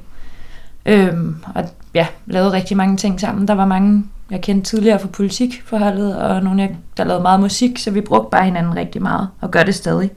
Øhm, 0.86 1.36
og 1.54 1.64
ja, 1.94 2.06
lavede 2.26 2.52
rigtig 2.52 2.76
mange 2.76 2.96
ting 2.96 3.20
sammen. 3.20 3.48
Der 3.48 3.54
var 3.54 3.66
mange, 3.66 4.04
jeg 4.30 4.40
kendte 4.40 4.70
tidligere 4.70 4.98
fra 4.98 5.08
politikforholdet, 5.08 6.16
og 6.16 6.42
nogle, 6.42 6.62
jeg, 6.62 6.76
der 6.96 7.04
lavede 7.04 7.22
meget 7.22 7.40
musik, 7.40 7.78
så 7.78 7.90
vi 7.90 8.00
brugte 8.00 8.30
bare 8.30 8.44
hinanden 8.44 8.76
rigtig 8.76 9.02
meget, 9.02 9.28
og 9.40 9.50
gør 9.50 9.62
det 9.62 9.74
stadig. 9.74 10.10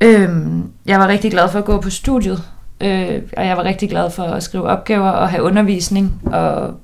Øhm, 0.00 0.70
jeg 0.86 0.98
var 1.00 1.08
rigtig 1.08 1.30
glad 1.30 1.48
for 1.48 1.58
at 1.58 1.64
gå 1.64 1.80
på 1.80 1.90
studiet, 1.90 2.42
øh, 2.80 3.22
og 3.36 3.46
jeg 3.46 3.56
var 3.56 3.64
rigtig 3.64 3.90
glad 3.90 4.10
for 4.10 4.22
at 4.22 4.42
skrive 4.42 4.64
opgaver 4.64 5.10
og 5.10 5.28
have 5.28 5.42
undervisning, 5.42 6.20
og 6.24 6.74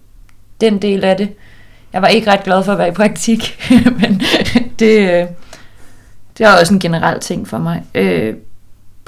den 0.61 0.83
del 0.83 1.05
af 1.05 1.17
det. 1.17 1.35
Jeg 1.93 2.03
var 2.03 2.09
ikke 2.09 2.31
ret 2.31 2.45
glad 2.45 2.65
for 2.65 2.73
at 2.73 2.79
være 2.79 2.89
i 2.89 2.93
praktik, 2.93 3.59
men 4.01 4.23
det, 4.79 5.01
øh, 5.01 5.27
det 6.39 6.47
var 6.47 6.61
også 6.61 6.75
en 6.75 6.81
generel 6.81 7.21
ting 7.21 7.49
for 7.49 7.59
mig. 7.59 7.83
Øh, 7.95 8.35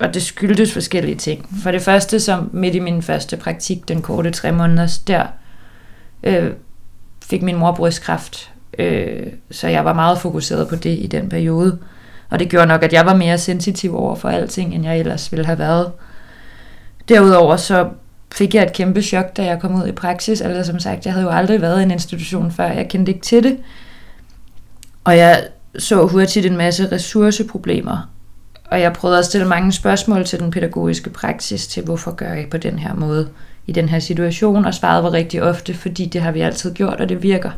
og 0.01 0.15
det 0.15 0.23
skyldtes 0.23 0.73
forskellige 0.73 1.15
ting. 1.15 1.49
For 1.63 1.71
det 1.71 1.83
første, 1.83 2.21
som 2.21 2.51
midt 2.53 2.75
i 2.75 2.79
min 2.79 3.03
første 3.03 3.37
praktik, 3.37 3.89
den 3.89 4.03
korte 4.03 4.31
tre 4.31 4.53
måneder, 4.53 4.99
der 5.07 5.27
øh, 6.23 6.51
fik 7.25 7.43
min 7.43 7.57
mor 7.57 7.73
brystkræft. 7.73 8.51
Øh, 8.79 9.27
så 9.51 9.69
jeg 9.69 9.85
var 9.85 9.93
meget 9.93 10.19
fokuseret 10.19 10.69
på 10.69 10.77
det 10.77 10.99
i 10.99 11.07
den 11.07 11.29
periode. 11.29 11.79
Og 12.31 12.39
det 12.39 12.49
gjorde 12.49 12.67
nok, 12.67 12.83
at 12.83 12.93
jeg 12.93 13.07
var 13.07 13.15
mere 13.15 13.39
sensitiv 13.39 13.97
over 13.97 14.15
for 14.15 14.29
alting, 14.29 14.75
end 14.75 14.85
jeg 14.85 14.99
ellers 14.99 15.33
ville 15.33 15.47
have 15.47 15.59
været. 15.59 15.93
Derudover 17.09 17.57
så 17.57 17.89
fik 18.33 18.55
jeg 18.55 18.63
et 18.63 18.73
kæmpe 18.73 19.03
chok, 19.03 19.37
da 19.37 19.45
jeg 19.45 19.61
kom 19.61 19.83
ud 19.83 19.87
i 19.87 19.93
praksis. 19.93 20.41
Altså 20.41 20.73
som 20.73 20.81
sagt, 20.81 21.05
jeg 21.05 21.13
havde 21.13 21.27
jo 21.27 21.33
aldrig 21.33 21.61
været 21.61 21.81
i 21.81 21.83
en 21.83 21.91
institution 21.91 22.53
før. 22.53 22.67
Jeg 22.67 22.89
kendte 22.89 23.13
ikke 23.13 23.25
til 23.25 23.43
det. 23.43 23.59
Og 25.05 25.17
jeg 25.17 25.45
så 25.79 26.07
hurtigt 26.07 26.47
en 26.47 26.57
masse 26.57 26.93
ressourceproblemer 26.93 28.11
og 28.71 28.81
jeg 28.81 28.93
prøvede 28.93 29.19
at 29.19 29.25
stille 29.25 29.49
mange 29.49 29.73
spørgsmål 29.73 30.25
til 30.25 30.41
den 30.41 30.51
pædagogiske 30.51 31.11
praksis, 31.11 31.67
til 31.67 31.85
hvorfor 31.85 32.15
gør 32.15 32.33
jeg 32.33 32.47
på 32.51 32.57
den 32.57 32.79
her 32.79 32.95
måde 32.95 33.29
i 33.67 33.73
den 33.73 33.89
her 33.89 33.99
situation, 33.99 34.65
og 34.65 34.75
svaret 34.75 35.05
var 35.05 35.13
rigtig 35.13 35.43
ofte, 35.43 35.75
fordi 35.75 36.07
det 36.07 36.21
har 36.21 36.33
vi 36.33 36.41
altid 36.41 36.75
gjort, 36.75 37.01
og 37.01 37.09
det 37.09 37.23
virker. 37.23 37.51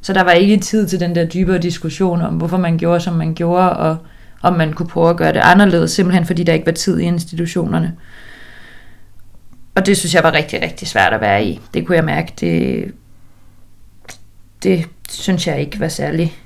Så 0.00 0.12
der 0.12 0.22
var 0.22 0.30
ikke 0.30 0.56
tid 0.56 0.88
til 0.88 1.00
den 1.00 1.14
der 1.14 1.24
dybere 1.24 1.58
diskussion 1.58 2.22
om, 2.22 2.34
hvorfor 2.34 2.56
man 2.56 2.78
gjorde, 2.78 3.00
som 3.00 3.14
man 3.14 3.34
gjorde, 3.34 3.70
og 3.70 3.96
om 4.42 4.52
man 4.52 4.72
kunne 4.72 4.88
prøve 4.88 5.10
at 5.10 5.16
gøre 5.16 5.32
det 5.32 5.40
anderledes, 5.44 5.90
simpelthen 5.90 6.26
fordi 6.26 6.42
der 6.42 6.52
ikke 6.52 6.66
var 6.66 6.72
tid 6.72 6.98
i 6.98 7.02
institutionerne. 7.02 7.96
Og 9.74 9.86
det 9.86 9.96
synes 9.96 10.14
jeg 10.14 10.22
var 10.22 10.32
rigtig, 10.32 10.62
rigtig 10.62 10.88
svært 10.88 11.12
at 11.12 11.20
være 11.20 11.44
i. 11.44 11.60
Det 11.74 11.86
kunne 11.86 11.96
jeg 11.96 12.04
mærke, 12.04 12.32
det, 12.40 12.92
det 14.62 14.88
synes 15.08 15.46
jeg 15.46 15.60
ikke 15.60 15.80
var 15.80 15.88
særlig, 15.88 16.36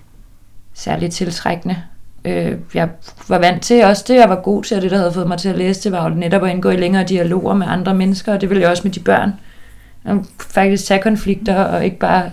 særlig 0.74 1.10
tiltrækkende. 1.10 1.76
Øh, 2.24 2.52
jeg 2.74 2.88
var 3.28 3.38
vant 3.38 3.62
til 3.62 3.84
også 3.84 4.04
det, 4.08 4.14
jeg 4.14 4.28
var 4.28 4.40
god 4.40 4.62
til, 4.62 4.76
og 4.76 4.82
det, 4.82 4.90
der 4.90 4.96
havde 4.96 5.12
fået 5.12 5.28
mig 5.28 5.38
til 5.38 5.48
at 5.48 5.58
læse, 5.58 5.84
det 5.84 5.92
var 5.92 6.08
jo 6.08 6.14
netop 6.14 6.44
at 6.44 6.50
indgå 6.50 6.70
i 6.70 6.76
længere 6.76 7.04
dialoger 7.04 7.54
med 7.54 7.66
andre 7.68 7.94
mennesker, 7.94 8.32
og 8.32 8.40
det 8.40 8.50
ville 8.50 8.62
jeg 8.62 8.70
også 8.70 8.82
med 8.84 8.92
de 8.92 9.00
børn. 9.00 9.32
Jeg 10.04 10.18
faktisk 10.40 10.84
tage 10.84 11.02
konflikter, 11.02 11.64
og 11.64 11.84
ikke 11.84 11.98
bare 11.98 12.30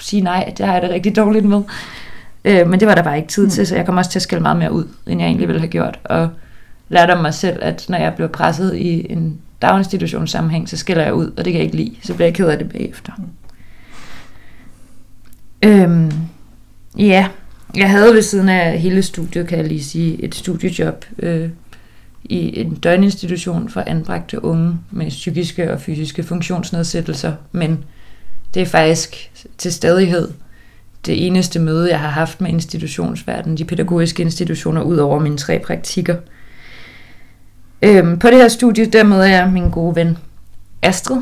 sige 0.00 0.22
nej, 0.22 0.52
det 0.58 0.66
har 0.66 0.72
jeg 0.72 0.82
det 0.82 0.90
rigtig 0.90 1.16
dårligt 1.16 1.44
med. 1.44 1.62
Øh, 2.44 2.68
men 2.68 2.80
det 2.80 2.88
var 2.88 2.94
der 2.94 3.02
bare 3.02 3.16
ikke 3.16 3.28
tid 3.28 3.50
til, 3.50 3.60
mm. 3.60 3.66
så 3.66 3.76
jeg 3.76 3.86
kom 3.86 3.96
også 3.96 4.10
til 4.10 4.18
at 4.18 4.22
skælde 4.22 4.42
meget 4.42 4.56
mere 4.56 4.72
ud, 4.72 4.84
end 5.06 5.20
jeg 5.20 5.26
egentlig 5.26 5.48
ville 5.48 5.60
have 5.60 5.70
gjort. 5.70 6.00
Og 6.04 6.28
lærte 6.88 7.12
om 7.12 7.22
mig 7.22 7.34
selv, 7.34 7.58
at 7.62 7.86
når 7.88 7.98
jeg 7.98 8.14
blev 8.14 8.28
presset 8.28 8.76
i 8.76 9.12
en 9.12 9.40
daginstitutionssammenhæng, 9.62 10.68
så 10.68 10.76
skælder 10.76 11.02
jeg 11.02 11.14
ud, 11.14 11.26
og 11.26 11.44
det 11.44 11.52
kan 11.52 11.54
jeg 11.54 11.64
ikke 11.64 11.76
lide. 11.76 11.96
Så 12.02 12.14
bliver 12.14 12.26
jeg 12.26 12.34
ked 12.34 12.48
af 12.48 12.58
det 12.58 12.68
bagefter. 12.68 13.12
Mm. 13.18 13.24
Øhm, 15.68 16.12
ja, 16.98 17.28
jeg 17.76 17.90
havde 17.90 18.14
ved 18.14 18.22
siden 18.22 18.48
af 18.48 18.78
hele 18.78 19.02
studiet, 19.02 19.46
kan 19.46 19.58
jeg 19.58 19.66
lige 19.66 19.84
sige, 19.84 20.24
et 20.24 20.34
studiejob 20.34 21.04
øh, 21.18 21.48
i 22.24 22.60
en 22.60 22.74
døgninstitution 22.74 23.68
for 23.68 23.82
anbragte 23.86 24.44
unge 24.44 24.78
med 24.90 25.08
psykiske 25.08 25.72
og 25.72 25.80
fysiske 25.80 26.22
funktionsnedsættelser, 26.22 27.32
men 27.52 27.84
det 28.54 28.62
er 28.62 28.66
faktisk 28.66 29.30
til 29.58 29.72
stadighed 29.72 30.28
det 31.06 31.26
eneste 31.26 31.58
møde, 31.58 31.90
jeg 31.90 32.00
har 32.00 32.08
haft 32.08 32.40
med 32.40 32.50
institutionsverdenen, 32.50 33.58
de 33.58 33.64
pædagogiske 33.64 34.22
institutioner, 34.22 34.82
ud 34.82 34.96
over 34.96 35.18
mine 35.18 35.36
tre 35.36 35.58
praktikker. 35.58 36.16
Øhm, 37.82 38.18
på 38.18 38.26
det 38.26 38.36
her 38.36 38.48
studie, 38.48 38.86
der 38.86 39.04
møder 39.04 39.24
jeg 39.24 39.50
min 39.52 39.70
gode 39.70 39.96
ven 39.96 40.18
Astrid. 40.82 41.20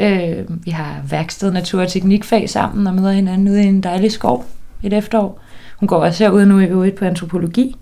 Øh, 0.00 0.44
vi 0.48 0.70
har 0.70 1.02
værksted, 1.10 1.52
natur- 1.52 1.82
og 1.82 1.88
teknikfag 1.88 2.50
sammen 2.50 2.86
og 2.86 2.94
møder 2.94 3.12
hinanden 3.12 3.48
ude 3.48 3.62
i 3.62 3.66
en 3.66 3.80
dejlig 3.80 4.12
skov 4.12 4.46
et 4.82 4.92
efterår. 4.92 5.40
Hun 5.76 5.86
går 5.86 5.96
også 5.96 6.24
herude 6.24 6.46
nu 6.46 6.58
i 6.58 6.64
øvrigt 6.64 6.96
på 6.96 7.04
antropologi. 7.04 7.76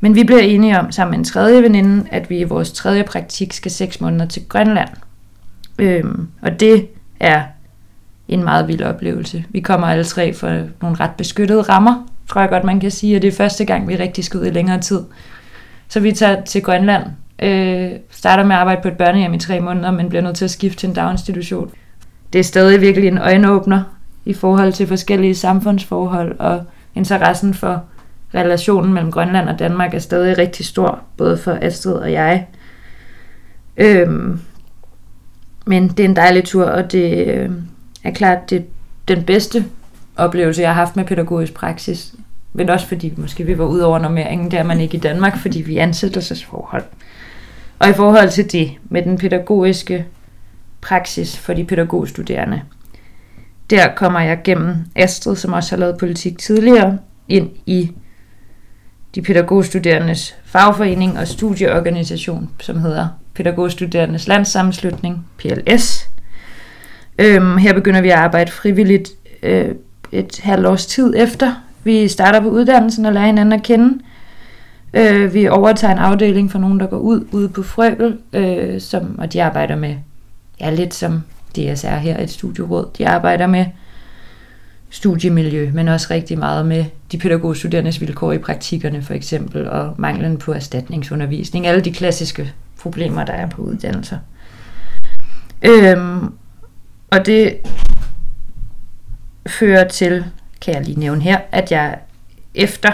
Men 0.00 0.14
vi 0.14 0.24
bliver 0.24 0.40
enige 0.40 0.78
om 0.78 0.92
sammen 0.92 1.10
med 1.10 1.18
en 1.18 1.24
tredje 1.24 1.62
veninde, 1.62 2.06
at 2.10 2.30
vi 2.30 2.38
i 2.38 2.44
vores 2.44 2.72
tredje 2.72 3.04
praktik 3.04 3.52
skal 3.52 3.70
seks 3.70 4.00
måneder 4.00 4.26
til 4.26 4.42
Grønland. 4.48 4.88
Øhm, 5.78 6.28
og 6.42 6.60
det 6.60 6.86
er 7.20 7.42
en 8.28 8.44
meget 8.44 8.68
vild 8.68 8.82
oplevelse. 8.82 9.44
Vi 9.50 9.60
kommer 9.60 9.86
alle 9.86 10.04
tre 10.04 10.32
for 10.32 10.48
nogle 10.82 10.96
ret 11.00 11.10
beskyttede 11.18 11.62
rammer, 11.62 12.06
tror 12.28 12.40
jeg 12.40 12.50
godt, 12.50 12.64
man 12.64 12.80
kan 12.80 12.90
sige, 12.90 13.16
og 13.16 13.22
det 13.22 13.28
er 13.28 13.36
første 13.36 13.64
gang, 13.64 13.88
vi 13.88 13.96
rigtig 13.96 14.24
skal 14.24 14.40
ud 14.40 14.46
i 14.46 14.50
længere 14.50 14.80
tid. 14.80 15.00
Så 15.88 16.00
vi 16.00 16.12
tager 16.12 16.44
til 16.44 16.62
Grønland, 16.62 17.04
øh, 17.38 17.90
starter 18.10 18.44
med 18.44 18.54
at 18.54 18.60
arbejde 18.60 18.82
på 18.82 18.88
et 18.88 18.96
børnehjem 18.96 19.34
i 19.34 19.38
tre 19.38 19.60
måneder, 19.60 19.90
men 19.90 20.08
bliver 20.08 20.22
nødt 20.22 20.36
til 20.36 20.44
at 20.44 20.50
skifte 20.50 20.78
til 20.78 20.88
en 20.88 20.94
daginstitution. 20.94 21.70
Det 22.32 22.38
er 22.38 22.42
stadig 22.42 22.80
virkelig 22.80 23.08
en 23.08 23.18
øjenåbner 23.18 23.82
i 24.24 24.32
forhold 24.32 24.72
til 24.72 24.86
forskellige 24.86 25.34
samfundsforhold, 25.34 26.38
og 26.38 26.64
interessen 26.94 27.54
for 27.54 27.84
relationen 28.34 28.92
mellem 28.92 29.12
Grønland 29.12 29.48
og 29.48 29.58
Danmark 29.58 29.94
er 29.94 29.98
stadig 29.98 30.38
rigtig 30.38 30.66
stor, 30.66 31.00
både 31.16 31.38
for 31.38 31.58
Astrid 31.62 31.94
og 31.94 32.12
jeg. 32.12 32.46
Øhm, 33.76 34.40
men 35.66 35.88
det 35.88 36.00
er 36.00 36.08
en 36.08 36.16
dejlig 36.16 36.44
tur, 36.44 36.64
og 36.64 36.92
det, 36.92 37.26
øh, 37.26 37.50
er 38.04 38.10
klart, 38.10 38.50
det 38.50 38.58
er 38.58 38.62
den 39.08 39.24
bedste 39.24 39.64
oplevelse, 40.16 40.62
jeg 40.62 40.70
har 40.70 40.74
haft 40.74 40.96
med 40.96 41.04
pædagogisk 41.04 41.54
praksis. 41.54 42.14
Men 42.52 42.70
også 42.70 42.86
fordi 42.86 43.12
måske 43.16 43.44
vi 43.44 43.58
var 43.58 43.64
ud 43.64 43.80
over 43.80 43.98
normeringen, 43.98 44.50
det 44.50 44.58
er 44.58 44.62
man 44.62 44.80
ikke 44.80 44.96
i 44.96 45.00
Danmark, 45.00 45.38
fordi 45.38 45.62
vi 45.62 45.78
er 45.78 45.82
ansættelsesforhold. 45.82 46.84
Og 47.78 47.88
i 47.88 47.92
forhold 47.92 48.30
til 48.30 48.52
det, 48.52 48.70
med 48.84 49.02
den 49.02 49.18
pædagogiske 49.18 50.06
praksis 50.80 51.38
for 51.38 51.54
de 51.54 51.64
pædagogstuderende, 51.64 52.62
der 53.70 53.94
kommer 53.96 54.20
jeg 54.20 54.38
gennem 54.44 54.76
Astrid, 54.96 55.36
som 55.36 55.52
også 55.52 55.76
har 55.76 55.80
lavet 55.80 55.98
politik 55.98 56.38
tidligere, 56.38 56.98
ind 57.28 57.50
i 57.66 57.90
de 59.14 59.22
pædagogstuderendes 59.22 60.34
fagforening 60.44 61.18
og 61.18 61.28
studieorganisation, 61.28 62.50
som 62.60 62.80
hedder 62.80 63.08
Pædagogstuderendes 63.34 64.28
Landssammenslutning, 64.28 65.26
PLS. 65.38 66.08
Øhm, 67.18 67.56
her 67.56 67.74
begynder 67.74 68.00
vi 68.00 68.08
at 68.08 68.18
arbejde 68.18 68.52
frivilligt 68.52 69.10
øh, 69.42 69.74
et 70.12 70.40
halvt 70.42 70.66
års 70.66 70.86
tid 70.86 71.14
efter. 71.16 71.54
Vi 71.84 72.08
starter 72.08 72.40
på 72.40 72.48
uddannelsen 72.48 73.06
og 73.06 73.12
lærer 73.12 73.26
hinanden 73.26 73.52
at 73.52 73.62
kende. 73.62 73.98
Øh, 74.94 75.34
vi 75.34 75.48
overtager 75.48 75.92
en 75.92 75.98
afdeling 75.98 76.52
for 76.52 76.58
nogen, 76.58 76.80
der 76.80 76.86
går 76.86 76.98
ud 76.98 77.26
ude 77.32 77.48
på 77.48 77.62
Frøbel, 77.62 78.18
øh, 78.32 78.80
som, 78.80 79.18
og 79.18 79.32
de 79.32 79.42
arbejder 79.42 79.76
med, 79.76 79.96
ja 80.60 80.70
lidt 80.70 80.94
som 80.94 81.22
DSR 81.56 81.96
her, 81.96 82.22
et 82.22 82.30
studieråd. 82.30 82.90
De 82.98 83.08
arbejder 83.08 83.46
med 83.46 83.66
studiemiljø, 84.90 85.70
men 85.74 85.88
også 85.88 86.06
rigtig 86.10 86.38
meget 86.38 86.66
med 86.66 86.84
de 87.12 87.18
pædagogstuderendes 87.18 88.00
vilkår 88.00 88.32
i 88.32 88.38
praktikkerne 88.38 89.02
for 89.02 89.14
eksempel, 89.14 89.68
og 89.68 89.94
manglen 89.98 90.38
på 90.38 90.52
erstatningsundervisning, 90.52 91.66
alle 91.66 91.80
de 91.80 91.92
klassiske 91.92 92.52
problemer, 92.80 93.24
der 93.24 93.32
er 93.32 93.48
på 93.48 93.62
uddannelser. 93.62 94.18
Øhm, 95.62 96.32
og 97.10 97.26
det 97.26 97.56
fører 99.46 99.88
til, 99.88 100.24
kan 100.60 100.74
jeg 100.74 100.84
lige 100.84 101.00
nævne 101.00 101.22
her, 101.22 101.38
at 101.52 101.72
jeg 101.72 101.98
efter 102.54 102.92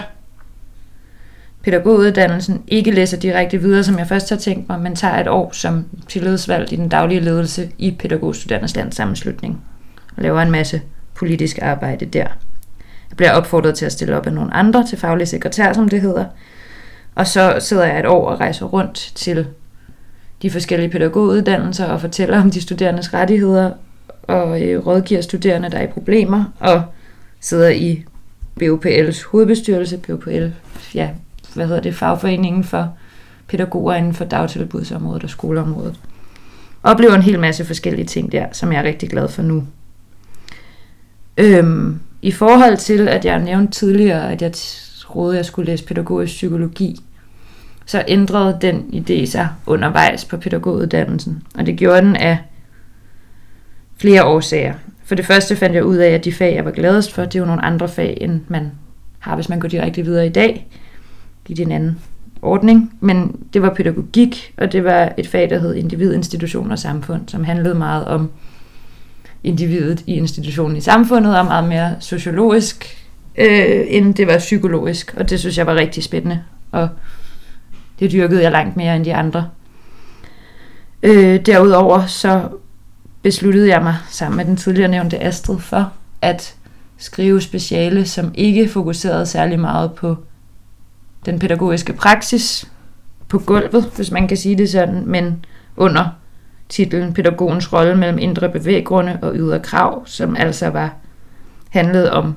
pædagoguddannelsen 1.62 2.62
ikke 2.68 2.90
læser 2.90 3.16
direkte 3.16 3.58
videre, 3.58 3.84
som 3.84 3.98
jeg 3.98 4.06
først 4.06 4.28
har 4.30 4.36
tænkt 4.36 4.68
mig, 4.68 4.80
men 4.80 4.96
tager 4.96 5.20
et 5.20 5.28
år 5.28 5.50
som 5.52 5.84
tillidsvalgt 6.08 6.72
i 6.72 6.76
den 6.76 6.88
daglige 6.88 7.20
ledelse 7.20 7.70
i 7.78 7.96
Pædagogstuderendes 7.98 8.76
Landssammenslutning 8.76 9.60
og 10.16 10.22
laver 10.22 10.42
en 10.42 10.50
masse 10.50 10.82
politisk 11.14 11.58
arbejde 11.62 12.04
der. 12.04 12.26
Jeg 13.10 13.16
bliver 13.16 13.32
opfordret 13.32 13.74
til 13.74 13.86
at 13.86 13.92
stille 13.92 14.16
op 14.16 14.26
af 14.26 14.32
nogle 14.32 14.54
andre 14.54 14.86
til 14.86 14.98
faglig 14.98 15.28
sekretær, 15.28 15.72
som 15.72 15.88
det 15.88 16.00
hedder. 16.00 16.24
Og 17.14 17.26
så 17.26 17.56
sidder 17.58 17.84
jeg 17.84 18.00
et 18.00 18.06
år 18.06 18.28
og 18.28 18.40
rejser 18.40 18.66
rundt 18.66 19.12
til 19.14 19.46
de 20.42 20.50
forskellige 20.50 20.90
pædagoguddannelser 20.90 21.86
og 21.86 22.00
fortæller 22.00 22.42
om 22.42 22.50
de 22.50 22.60
studerendes 22.60 23.14
rettigheder 23.14 23.70
og 24.22 24.62
øh, 24.62 24.86
rådgiver 24.86 25.20
studerende, 25.20 25.70
der 25.70 25.78
er 25.78 25.82
i 25.82 25.86
problemer, 25.86 26.44
og 26.60 26.82
sidder 27.40 27.68
i 27.68 28.04
BUPL's 28.62 29.28
hovedbestyrelse, 29.30 29.98
BUPL, 29.98 30.46
ja, 30.94 31.08
hvad 31.54 31.66
hedder 31.66 31.80
det, 31.80 31.94
fagforeningen 31.94 32.64
for 32.64 32.94
pædagoger 33.48 33.94
inden 33.94 34.14
for 34.14 34.24
dagtilbudsområdet 34.24 35.24
og 35.24 35.30
skoleområdet. 35.30 36.00
Oplever 36.82 37.14
en 37.14 37.22
hel 37.22 37.40
masse 37.40 37.64
forskellige 37.64 38.06
ting 38.06 38.32
der, 38.32 38.46
som 38.52 38.72
jeg 38.72 38.78
er 38.78 38.84
rigtig 38.84 39.10
glad 39.10 39.28
for 39.28 39.42
nu. 39.42 39.66
Øhm, 41.36 42.00
I 42.22 42.32
forhold 42.32 42.76
til, 42.76 43.08
at 43.08 43.24
jeg 43.24 43.38
nævnte 43.38 43.72
tidligere, 43.72 44.32
at 44.32 44.42
jeg 44.42 44.52
troede, 45.00 45.34
at 45.34 45.36
jeg 45.36 45.44
skulle 45.44 45.66
læse 45.66 45.84
pædagogisk 45.84 46.32
psykologi, 46.32 46.96
så 47.86 48.04
ændrede 48.08 48.58
den 48.60 48.76
idé 48.92 49.26
sig 49.26 49.48
undervejs 49.66 50.24
på 50.24 50.36
pædagoguddannelsen. 50.36 51.42
Og 51.54 51.66
det 51.66 51.76
gjorde 51.76 52.02
den 52.02 52.16
af 52.16 52.38
flere 53.96 54.24
årsager. 54.24 54.74
For 55.04 55.14
det 55.14 55.26
første 55.26 55.56
fandt 55.56 55.74
jeg 55.74 55.84
ud 55.84 55.96
af, 55.96 56.10
at 56.10 56.24
de 56.24 56.32
fag, 56.32 56.54
jeg 56.54 56.64
var 56.64 56.70
gladest 56.70 57.12
for, 57.12 57.24
det 57.24 57.34
er 57.34 57.40
jo 57.40 57.46
nogle 57.46 57.64
andre 57.64 57.88
fag, 57.88 58.18
end 58.20 58.40
man 58.48 58.72
har, 59.18 59.34
hvis 59.34 59.48
man 59.48 59.60
går 59.60 59.68
direkte 59.68 60.02
videre 60.02 60.26
i 60.26 60.30
dag 60.30 60.68
det 61.48 61.60
en 61.60 61.72
anden 61.72 61.98
ordning. 62.42 62.92
Men 63.00 63.36
det 63.52 63.62
var 63.62 63.74
pædagogik, 63.74 64.54
og 64.56 64.72
det 64.72 64.84
var 64.84 65.12
et 65.18 65.26
fag, 65.26 65.50
der 65.50 65.58
hed 65.58 65.74
individ, 65.74 66.14
institution 66.14 66.70
og 66.70 66.78
samfund, 66.78 67.28
som 67.28 67.44
handlede 67.44 67.74
meget 67.74 68.04
om 68.04 68.30
individet 69.44 70.04
i 70.06 70.14
institutionen 70.14 70.76
i 70.76 70.80
samfundet, 70.80 71.38
og 71.38 71.44
meget 71.44 71.68
mere 71.68 71.94
sociologisk, 72.00 73.06
øh, 73.38 73.84
end 73.88 74.14
det 74.14 74.26
var 74.26 74.38
psykologisk. 74.38 75.14
Og 75.16 75.30
det 75.30 75.40
synes 75.40 75.58
jeg 75.58 75.66
var 75.66 75.74
rigtig 75.74 76.04
spændende, 76.04 76.42
og 76.72 76.88
det 78.00 78.12
dyrkede 78.12 78.42
jeg 78.42 78.52
langt 78.52 78.76
mere 78.76 78.96
end 78.96 79.04
de 79.04 79.14
andre. 79.14 79.48
Øh, 81.02 81.46
derudover 81.46 82.06
så 82.06 82.48
besluttede 83.22 83.68
jeg 83.68 83.82
mig 83.82 83.96
sammen 84.10 84.36
med 84.36 84.44
den 84.44 84.56
tidligere 84.56 84.88
nævnte 84.88 85.22
Astrid 85.22 85.58
for 85.58 85.92
at 86.22 86.54
skrive 86.98 87.40
speciale, 87.40 88.06
som 88.06 88.30
ikke 88.34 88.68
fokuserede 88.68 89.26
særlig 89.26 89.60
meget 89.60 89.92
på 89.92 90.16
den 91.26 91.38
pædagogiske 91.38 91.92
praksis 91.92 92.70
på 93.28 93.38
gulvet, 93.38 93.92
hvis 93.96 94.10
man 94.10 94.28
kan 94.28 94.36
sige 94.36 94.58
det 94.58 94.70
sådan, 94.70 95.06
men 95.06 95.44
under 95.76 96.04
titlen 96.68 97.14
Pædagogens 97.14 97.72
rolle 97.72 97.96
mellem 97.96 98.18
indre 98.18 98.48
bevæggrunde 98.48 99.18
og 99.22 99.32
ydre 99.34 99.60
krav, 99.60 100.06
som 100.06 100.36
altså 100.36 100.68
var 100.68 100.94
handlede 101.70 102.12
om 102.12 102.34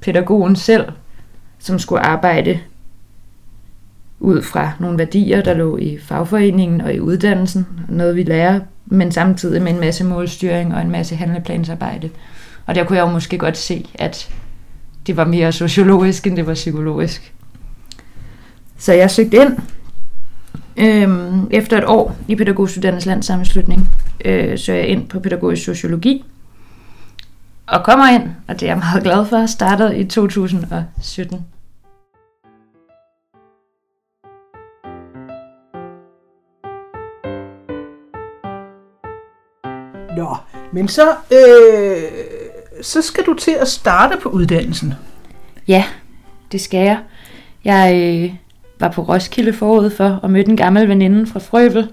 pædagogen 0.00 0.56
selv, 0.56 0.84
som 1.58 1.78
skulle 1.78 2.02
arbejde 2.02 2.60
ud 4.20 4.42
fra 4.42 4.72
nogle 4.80 4.98
værdier, 4.98 5.42
der 5.42 5.54
lå 5.54 5.76
i 5.76 5.98
fagforeningen 6.02 6.80
og 6.80 6.94
i 6.94 7.00
uddannelsen. 7.00 7.66
Noget 7.88 8.16
vi 8.16 8.22
lærer, 8.22 8.60
men 8.86 9.12
samtidig 9.12 9.62
med 9.62 9.72
en 9.72 9.80
masse 9.80 10.04
målstyring 10.04 10.74
og 10.74 10.80
en 10.80 10.90
masse 10.90 11.16
handleplansarbejde. 11.16 12.10
Og 12.66 12.74
der 12.74 12.84
kunne 12.84 12.98
jeg 12.98 13.06
jo 13.06 13.10
måske 13.10 13.38
godt 13.38 13.56
se, 13.56 13.86
at 13.94 14.34
det 15.06 15.16
var 15.16 15.24
mere 15.24 15.52
sociologisk, 15.52 16.26
end 16.26 16.36
det 16.36 16.46
var 16.46 16.54
psykologisk. 16.54 17.34
Så 18.82 18.92
jeg 18.92 19.10
søgte 19.10 19.36
ind 19.36 19.58
øhm, 20.76 21.48
efter 21.50 21.78
et 21.78 21.84
år 21.84 22.16
i 22.28 22.36
Pædagogstuderendes 22.36 23.06
Landssammenslutning. 23.06 23.88
Øh, 24.24 24.58
så 24.58 24.72
jeg 24.72 24.86
ind 24.86 25.08
på 25.08 25.20
pædagogisk 25.20 25.64
sociologi. 25.64 26.24
Og 27.66 27.84
kommer 27.84 28.08
ind, 28.08 28.22
og 28.48 28.60
det 28.60 28.62
er 28.62 28.70
jeg 28.70 28.78
meget 28.78 29.02
glad 29.02 29.26
for, 29.26 29.46
startede 29.46 29.98
i 29.98 30.04
2017. 30.04 31.46
Nå, 40.16 40.36
men 40.72 40.88
så, 40.88 41.10
øh, 41.10 42.02
så 42.82 43.02
skal 43.02 43.24
du 43.24 43.34
til 43.34 43.56
at 43.60 43.68
starte 43.68 44.16
på 44.22 44.28
uddannelsen. 44.28 44.94
Ja, 45.68 45.84
det 46.52 46.60
skal 46.60 46.80
jeg. 46.80 46.98
Jeg 47.64 47.94
øh, 47.94 48.34
var 48.82 48.90
på 48.90 49.02
Roskilde 49.02 49.52
forud 49.52 49.90
for 49.90 50.08
og 50.22 50.30
mødte 50.30 50.50
en 50.50 50.56
gammel 50.56 50.88
veninde 50.88 51.26
fra 51.26 51.40
Frøbel 51.40 51.88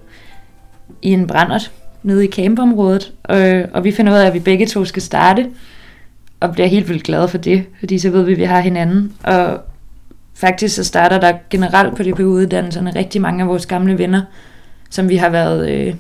i 1.02 1.10
en 1.10 1.28
brændert 1.28 1.72
nede 2.04 2.26
i 2.26 2.32
campområdet. 2.32 3.14
Og, 3.24 3.64
og 3.74 3.84
vi 3.84 3.92
finder 3.92 4.14
ud 4.14 4.18
af, 4.18 4.28
at 4.28 4.34
vi 4.34 4.40
begge 4.40 4.66
to 4.66 4.86
skal 4.86 5.02
starte. 5.02 5.50
Og 6.40 6.54
bliver 6.54 6.68
helt 6.68 6.90
vildt 6.90 7.04
glade 7.04 7.28
for 7.28 7.38
det, 7.38 7.66
fordi 7.80 8.00
så 8.00 8.10
ved 8.10 8.24
vi, 8.24 8.32
at 8.32 8.38
vi 8.38 8.44
har 8.44 8.60
hinanden. 8.60 9.14
Og 9.24 9.62
faktisk 10.36 10.76
så 10.76 10.84
starter 10.84 11.20
der 11.20 11.34
generelt 11.50 11.96
på 11.96 12.04
DPU-uddannelserne 12.04 12.96
rigtig 12.96 13.22
mange 13.22 13.44
af 13.44 13.50
vores 13.50 13.66
gamle 13.66 13.98
venner, 13.98 14.22
som 14.90 15.10
vi 15.10 15.16
har 15.16 15.30
været 15.30 15.70
øh, 15.70 15.96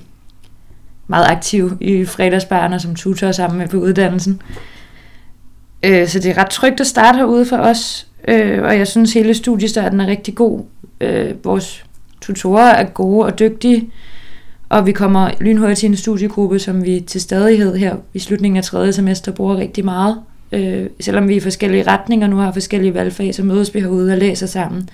meget 1.08 1.25
aktive 1.25 1.77
i 1.81 2.05
fredagsbarn 2.05 2.74
og 2.74 2.81
som 2.81 2.96
tutor 2.96 3.31
sammen 3.31 3.60
med 3.60 3.67
på 3.67 3.77
uddannelsen. 3.77 4.41
Øh, 5.84 6.08
så 6.08 6.19
det 6.19 6.31
er 6.31 6.38
ret 6.38 6.50
trygt 6.50 6.81
at 6.81 6.88
starte 6.88 7.17
herude 7.17 7.46
for 7.46 7.58
os, 7.58 8.08
øh, 8.27 8.63
og 8.63 8.77
jeg 8.77 8.88
synes 8.88 9.13
hele 9.13 9.34
studiestarten 9.34 10.00
er 10.00 10.08
rigtig 10.08 10.36
god. 10.36 10.62
Øh, 11.01 11.45
vores 11.45 11.85
tutorer 12.21 12.73
er 12.73 12.83
gode 12.83 13.25
og 13.25 13.39
dygtige, 13.39 13.89
og 14.69 14.85
vi 14.85 14.91
kommer 14.91 15.29
lynhurtigt 15.41 15.79
til 15.79 15.89
en 15.89 15.95
studiegruppe, 15.95 16.59
som 16.59 16.83
vi 16.83 16.99
til 16.99 17.21
stadighed 17.21 17.75
her 17.75 17.95
i 18.13 18.19
slutningen 18.19 18.57
af 18.57 18.63
tredje 18.63 18.93
semester 18.93 19.31
bruger 19.31 19.57
rigtig 19.57 19.85
meget. 19.85 20.17
Øh, 20.51 20.85
selvom 20.99 21.27
vi 21.27 21.33
er 21.33 21.37
i 21.37 21.39
forskellige 21.39 21.87
retninger 21.87 22.27
nu 22.27 22.35
har 22.35 22.51
forskellige 22.51 22.93
valgfag, 22.93 23.35
så 23.35 23.43
mødes 23.43 23.73
vi 23.73 23.79
herude 23.79 24.11
og 24.11 24.17
læser 24.17 24.47
sammen, 24.47 24.89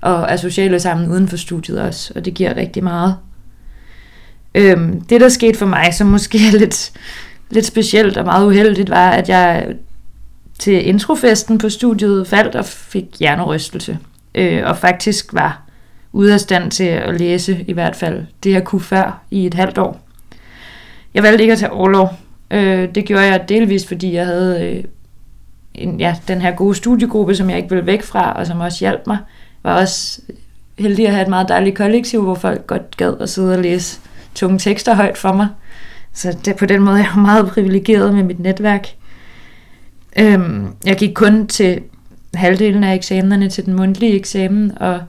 og 0.00 0.26
er 0.28 0.36
sociale 0.36 0.80
sammen 0.80 1.10
uden 1.10 1.28
for 1.28 1.36
studiet 1.36 1.80
også, 1.80 2.12
og 2.16 2.24
det 2.24 2.34
giver 2.34 2.56
rigtig 2.56 2.84
meget. 2.84 3.16
Øh, 4.54 4.92
det, 5.10 5.20
der 5.20 5.28
skete 5.28 5.58
for 5.58 5.66
mig, 5.66 5.94
som 5.94 6.06
måske 6.06 6.38
er 6.38 6.58
lidt, 6.58 6.92
lidt 7.50 7.66
specielt 7.66 8.16
og 8.16 8.24
meget 8.24 8.46
uheldigt, 8.46 8.90
var, 8.90 9.10
at 9.10 9.28
jeg 9.28 9.66
til 10.58 10.88
introfesten 10.88 11.58
på 11.58 11.68
studiet 11.68 12.26
faldt 12.26 12.54
og 12.54 12.64
fik 12.64 13.04
hjernerystelse. 13.18 13.98
Øh, 14.34 14.62
og 14.64 14.78
faktisk 14.78 15.34
var 15.34 15.62
ude 16.12 16.34
af 16.34 16.40
stand 16.40 16.70
til 16.70 16.84
at 16.84 17.20
læse, 17.20 17.64
i 17.68 17.72
hvert 17.72 17.96
fald 17.96 18.26
det, 18.44 18.50
jeg 18.50 18.64
kunne 18.64 18.80
før 18.80 19.22
i 19.30 19.46
et 19.46 19.54
halvt 19.54 19.78
år. 19.78 20.00
Jeg 21.14 21.22
valgte 21.22 21.42
ikke 21.42 21.52
at 21.52 21.58
tage 21.58 21.72
overlov. 21.72 22.10
Øh, 22.50 22.88
det 22.94 23.04
gjorde 23.04 23.24
jeg 23.24 23.48
delvis, 23.48 23.86
fordi 23.86 24.14
jeg 24.14 24.26
havde 24.26 24.66
øh, 24.66 24.84
en, 25.74 26.00
ja, 26.00 26.16
den 26.28 26.40
her 26.40 26.50
gode 26.50 26.74
studiegruppe, 26.74 27.34
som 27.34 27.50
jeg 27.50 27.56
ikke 27.56 27.70
ville 27.70 27.86
væk 27.86 28.02
fra, 28.02 28.32
og 28.32 28.46
som 28.46 28.60
også 28.60 28.78
hjalp 28.80 29.06
mig. 29.06 29.18
Jeg 29.64 29.72
var 29.72 29.80
også 29.80 30.20
heldig 30.78 31.06
at 31.06 31.12
have 31.12 31.22
et 31.22 31.28
meget 31.28 31.48
dejligt 31.48 31.76
kollektiv, 31.76 32.22
hvor 32.22 32.34
folk 32.34 32.66
godt 32.66 32.96
gad 32.96 33.14
at 33.20 33.30
sidde 33.30 33.54
og 33.54 33.62
læse 33.62 34.00
tunge 34.34 34.58
tekster 34.58 34.94
højt 34.94 35.18
for 35.18 35.32
mig. 35.32 35.48
Så 36.12 36.38
det, 36.44 36.56
på 36.56 36.66
den 36.66 36.82
måde 36.82 36.98
er 36.98 37.04
jeg 37.14 37.22
meget 37.22 37.48
privilegeret 37.48 38.14
med 38.14 38.22
mit 38.22 38.40
netværk. 38.40 38.88
Øhm, 40.18 40.66
jeg 40.86 40.96
gik 40.96 41.14
kun 41.14 41.46
til 41.46 41.82
halvdelen 42.34 42.84
af 42.84 42.94
eksamenerne 42.94 43.48
til 43.48 43.66
den 43.66 43.74
mundtlige 43.74 44.14
eksamen, 44.14 44.78
og 44.78 45.02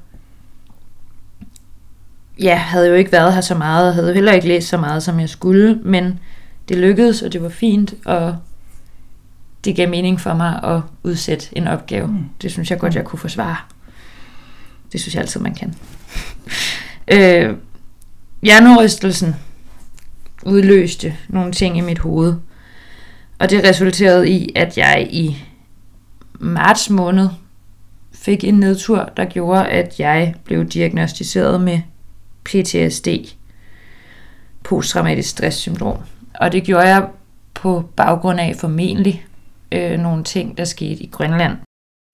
ja, 2.40 2.56
havde 2.56 2.88
jo 2.88 2.94
ikke 2.94 3.12
været 3.12 3.34
her 3.34 3.42
så 3.42 3.56
meget, 3.56 3.90
og 3.90 3.96
havde 3.96 4.14
heller 4.14 4.32
ikke 4.32 4.48
læst 4.48 4.68
så 4.68 4.78
meget, 4.78 5.04
som 5.04 5.20
jeg 5.20 5.30
skulle, 5.30 5.80
men 5.84 6.20
det 6.70 6.78
lykkedes, 6.78 7.22
og 7.22 7.34
det 7.34 7.44
var 7.44 7.50
fint, 7.50 7.94
og 8.06 8.38
det 9.66 9.76
gav 9.76 9.90
mening 9.90 10.22
for 10.22 10.34
mig 10.34 10.64
at 10.64 10.82
udsætte 11.04 11.58
en 11.58 11.68
opgave. 11.68 12.08
Mm. 12.08 12.26
Det 12.42 12.52
synes 12.52 12.72
jeg 12.72 12.80
godt, 12.80 12.96
jeg 12.96 13.04
kunne 13.04 13.20
forsvare. 13.20 13.58
Det 14.92 15.02
synes 15.02 15.16
jeg 15.16 15.22
altid, 15.22 15.42
man 15.42 15.56
kan. 15.56 15.76
øh, 17.14 17.56
hjernerystelsen 18.42 19.36
udløste 20.46 21.16
nogle 21.28 21.52
ting 21.52 21.78
i 21.78 21.82
mit 21.82 22.00
hoved. 22.00 22.36
Og 23.40 23.50
det 23.50 23.64
resulterede 23.64 24.30
i, 24.30 24.52
at 24.56 24.78
jeg 24.78 25.08
i 25.12 25.44
marts 26.40 26.90
måned 26.90 27.30
fik 28.14 28.44
en 28.44 28.54
nedtur, 28.54 29.10
der 29.18 29.26
gjorde, 29.26 29.68
at 29.68 30.00
jeg 30.00 30.36
blev 30.44 30.66
diagnostiseret 30.66 31.62
med 31.62 31.80
PTSD, 32.44 33.08
posttraumatisk 34.64 35.30
stresssyndrom. 35.30 35.98
Og 36.40 36.52
det 36.52 36.64
gjorde 36.64 36.88
jeg 36.88 37.08
på 37.54 37.90
baggrund 37.96 38.40
af 38.40 38.56
formentlig 38.60 39.26
øh, 39.72 40.00
nogle 40.00 40.24
ting, 40.24 40.58
der 40.58 40.64
skete 40.64 41.04
i 41.04 41.10
Grønland. 41.12 41.58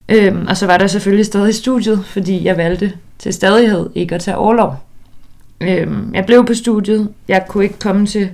Øhm, 0.08 0.46
og 0.46 0.56
så 0.56 0.66
var 0.66 0.78
der 0.78 0.86
selvfølgelig 0.86 1.26
stadig 1.26 1.54
studiet, 1.54 2.04
fordi 2.04 2.44
jeg 2.44 2.56
valgte 2.56 2.92
til 3.18 3.32
stadighed 3.32 3.90
ikke 3.94 4.14
at 4.14 4.20
tage 4.20 4.36
overlov. 4.36 4.76
Øhm, 5.60 6.14
jeg 6.14 6.26
blev 6.26 6.46
på 6.46 6.54
studiet. 6.54 7.12
Jeg 7.28 7.44
kunne 7.48 7.64
ikke 7.64 7.78
komme 7.78 8.06
til 8.06 8.30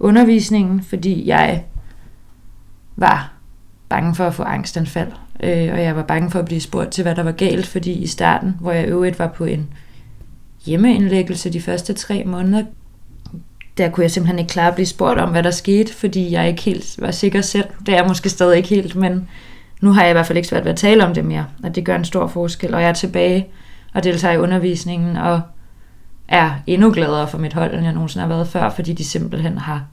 undervisningen, 0.00 0.82
fordi 0.82 1.26
jeg 1.26 1.64
var 2.96 3.31
bange 3.92 4.14
for 4.14 4.26
at 4.26 4.34
få 4.34 4.42
angstanfald. 4.42 5.08
Øh, 5.42 5.72
og 5.72 5.82
jeg 5.82 5.96
var 5.96 6.02
bange 6.02 6.30
for 6.30 6.38
at 6.38 6.44
blive 6.44 6.60
spurgt 6.60 6.90
til, 6.90 7.02
hvad 7.02 7.14
der 7.14 7.22
var 7.22 7.32
galt, 7.32 7.66
fordi 7.66 7.92
i 7.92 8.06
starten, 8.06 8.56
hvor 8.60 8.72
jeg 8.72 8.88
øvrigt 8.88 9.18
var 9.18 9.26
på 9.26 9.44
en 9.44 9.68
hjemmeindlæggelse 10.66 11.52
de 11.52 11.60
første 11.60 11.92
tre 11.92 12.24
måneder, 12.26 12.64
der 13.78 13.88
kunne 13.90 14.02
jeg 14.02 14.10
simpelthen 14.10 14.38
ikke 14.38 14.52
klare 14.52 14.68
at 14.68 14.74
blive 14.74 14.86
spurgt 14.86 15.20
om, 15.20 15.30
hvad 15.30 15.42
der 15.42 15.50
skete, 15.50 15.94
fordi 15.94 16.32
jeg 16.32 16.48
ikke 16.48 16.62
helt 16.62 16.96
var 16.98 17.10
sikker 17.10 17.40
selv. 17.40 17.64
Det 17.86 17.88
er 17.88 17.96
jeg 17.96 18.08
måske 18.08 18.28
stadig 18.28 18.56
ikke 18.56 18.68
helt, 18.68 18.96
men 18.96 19.28
nu 19.80 19.92
har 19.92 20.02
jeg 20.02 20.10
i 20.10 20.12
hvert 20.12 20.26
fald 20.26 20.36
ikke 20.36 20.48
svært 20.48 20.64
ved 20.64 20.72
at 20.72 20.78
tale 20.78 21.06
om 21.06 21.14
det 21.14 21.24
mere, 21.24 21.46
og 21.62 21.74
det 21.74 21.84
gør 21.84 21.96
en 21.96 22.04
stor 22.04 22.26
forskel, 22.26 22.74
og 22.74 22.82
jeg 22.82 22.88
er 22.88 22.92
tilbage 22.92 23.46
og 23.94 24.04
deltager 24.04 24.34
i 24.34 24.38
undervisningen, 24.38 25.16
og 25.16 25.40
er 26.28 26.50
endnu 26.66 26.92
gladere 26.92 27.28
for 27.28 27.38
mit 27.38 27.52
hold, 27.52 27.74
end 27.74 27.84
jeg 27.84 27.92
nogensinde 27.92 28.22
har 28.22 28.34
været 28.34 28.48
før, 28.48 28.70
fordi 28.70 28.92
de 28.92 29.04
simpelthen 29.04 29.58
har 29.58 29.84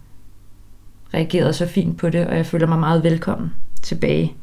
reageret 1.14 1.56
så 1.56 1.66
fint 1.66 1.98
på 1.98 2.10
det, 2.10 2.28
og 2.28 2.38
jeg 2.38 2.46
føler 2.46 2.68
mig 2.68 2.80
meget 2.80 3.04
velkommen 3.04 3.52
tilbage. 3.82 4.34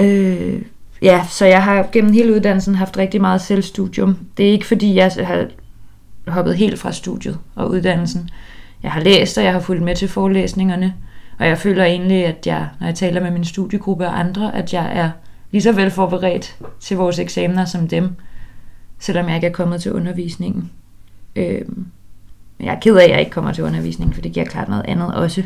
Øh, 0.00 0.62
ja, 1.02 1.26
så 1.28 1.46
jeg 1.46 1.62
har 1.62 1.88
gennem 1.92 2.12
hele 2.12 2.34
uddannelsen 2.34 2.74
haft 2.74 2.96
rigtig 2.96 3.20
meget 3.20 3.40
selvstudium. 3.40 4.18
Det 4.36 4.46
er 4.48 4.52
ikke 4.52 4.66
fordi, 4.66 4.94
jeg 4.94 5.12
har 5.16 5.46
hoppet 6.28 6.56
helt 6.56 6.78
fra 6.78 6.92
studiet 6.92 7.38
og 7.54 7.70
uddannelsen. 7.70 8.30
Jeg 8.82 8.92
har 8.92 9.00
læst, 9.00 9.38
og 9.38 9.44
jeg 9.44 9.52
har 9.52 9.60
fulgt 9.60 9.82
med 9.82 9.96
til 9.96 10.08
forelæsningerne, 10.08 10.94
og 11.38 11.46
jeg 11.46 11.58
føler 11.58 11.84
egentlig, 11.84 12.26
at 12.26 12.46
jeg, 12.46 12.68
når 12.80 12.86
jeg 12.86 12.94
taler 12.94 13.20
med 13.22 13.30
min 13.30 13.44
studiegruppe 13.44 14.06
og 14.06 14.20
andre, 14.20 14.54
at 14.54 14.72
jeg 14.72 14.98
er 14.98 15.10
lige 15.50 15.62
så 15.62 15.72
vel 15.72 15.90
forberedt 15.90 16.56
til 16.80 16.96
vores 16.96 17.18
eksamener 17.18 17.64
som 17.64 17.88
dem, 17.88 18.10
selvom 18.98 19.26
jeg 19.26 19.34
ikke 19.34 19.46
er 19.46 19.52
kommet 19.52 19.82
til 19.82 19.92
undervisningen. 19.92 20.70
Øh, 21.36 21.62
jeg 22.60 22.74
er 22.74 22.80
ked 22.80 22.96
af, 22.96 23.04
at 23.04 23.10
jeg 23.10 23.20
ikke 23.20 23.30
kommer 23.30 23.52
til 23.52 23.64
undervisningen, 23.64 24.14
for 24.14 24.20
det 24.20 24.32
giver 24.32 24.46
klart 24.46 24.68
noget 24.68 24.84
andet 24.88 25.14
også. 25.14 25.42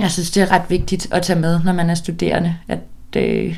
Jeg 0.00 0.10
synes, 0.10 0.30
det 0.30 0.42
er 0.42 0.50
ret 0.50 0.70
vigtigt 0.70 1.08
at 1.12 1.22
tage 1.22 1.40
med, 1.40 1.60
når 1.64 1.72
man 1.72 1.90
er 1.90 1.94
studerende, 1.94 2.56
at 2.68 2.78
øh, 3.16 3.56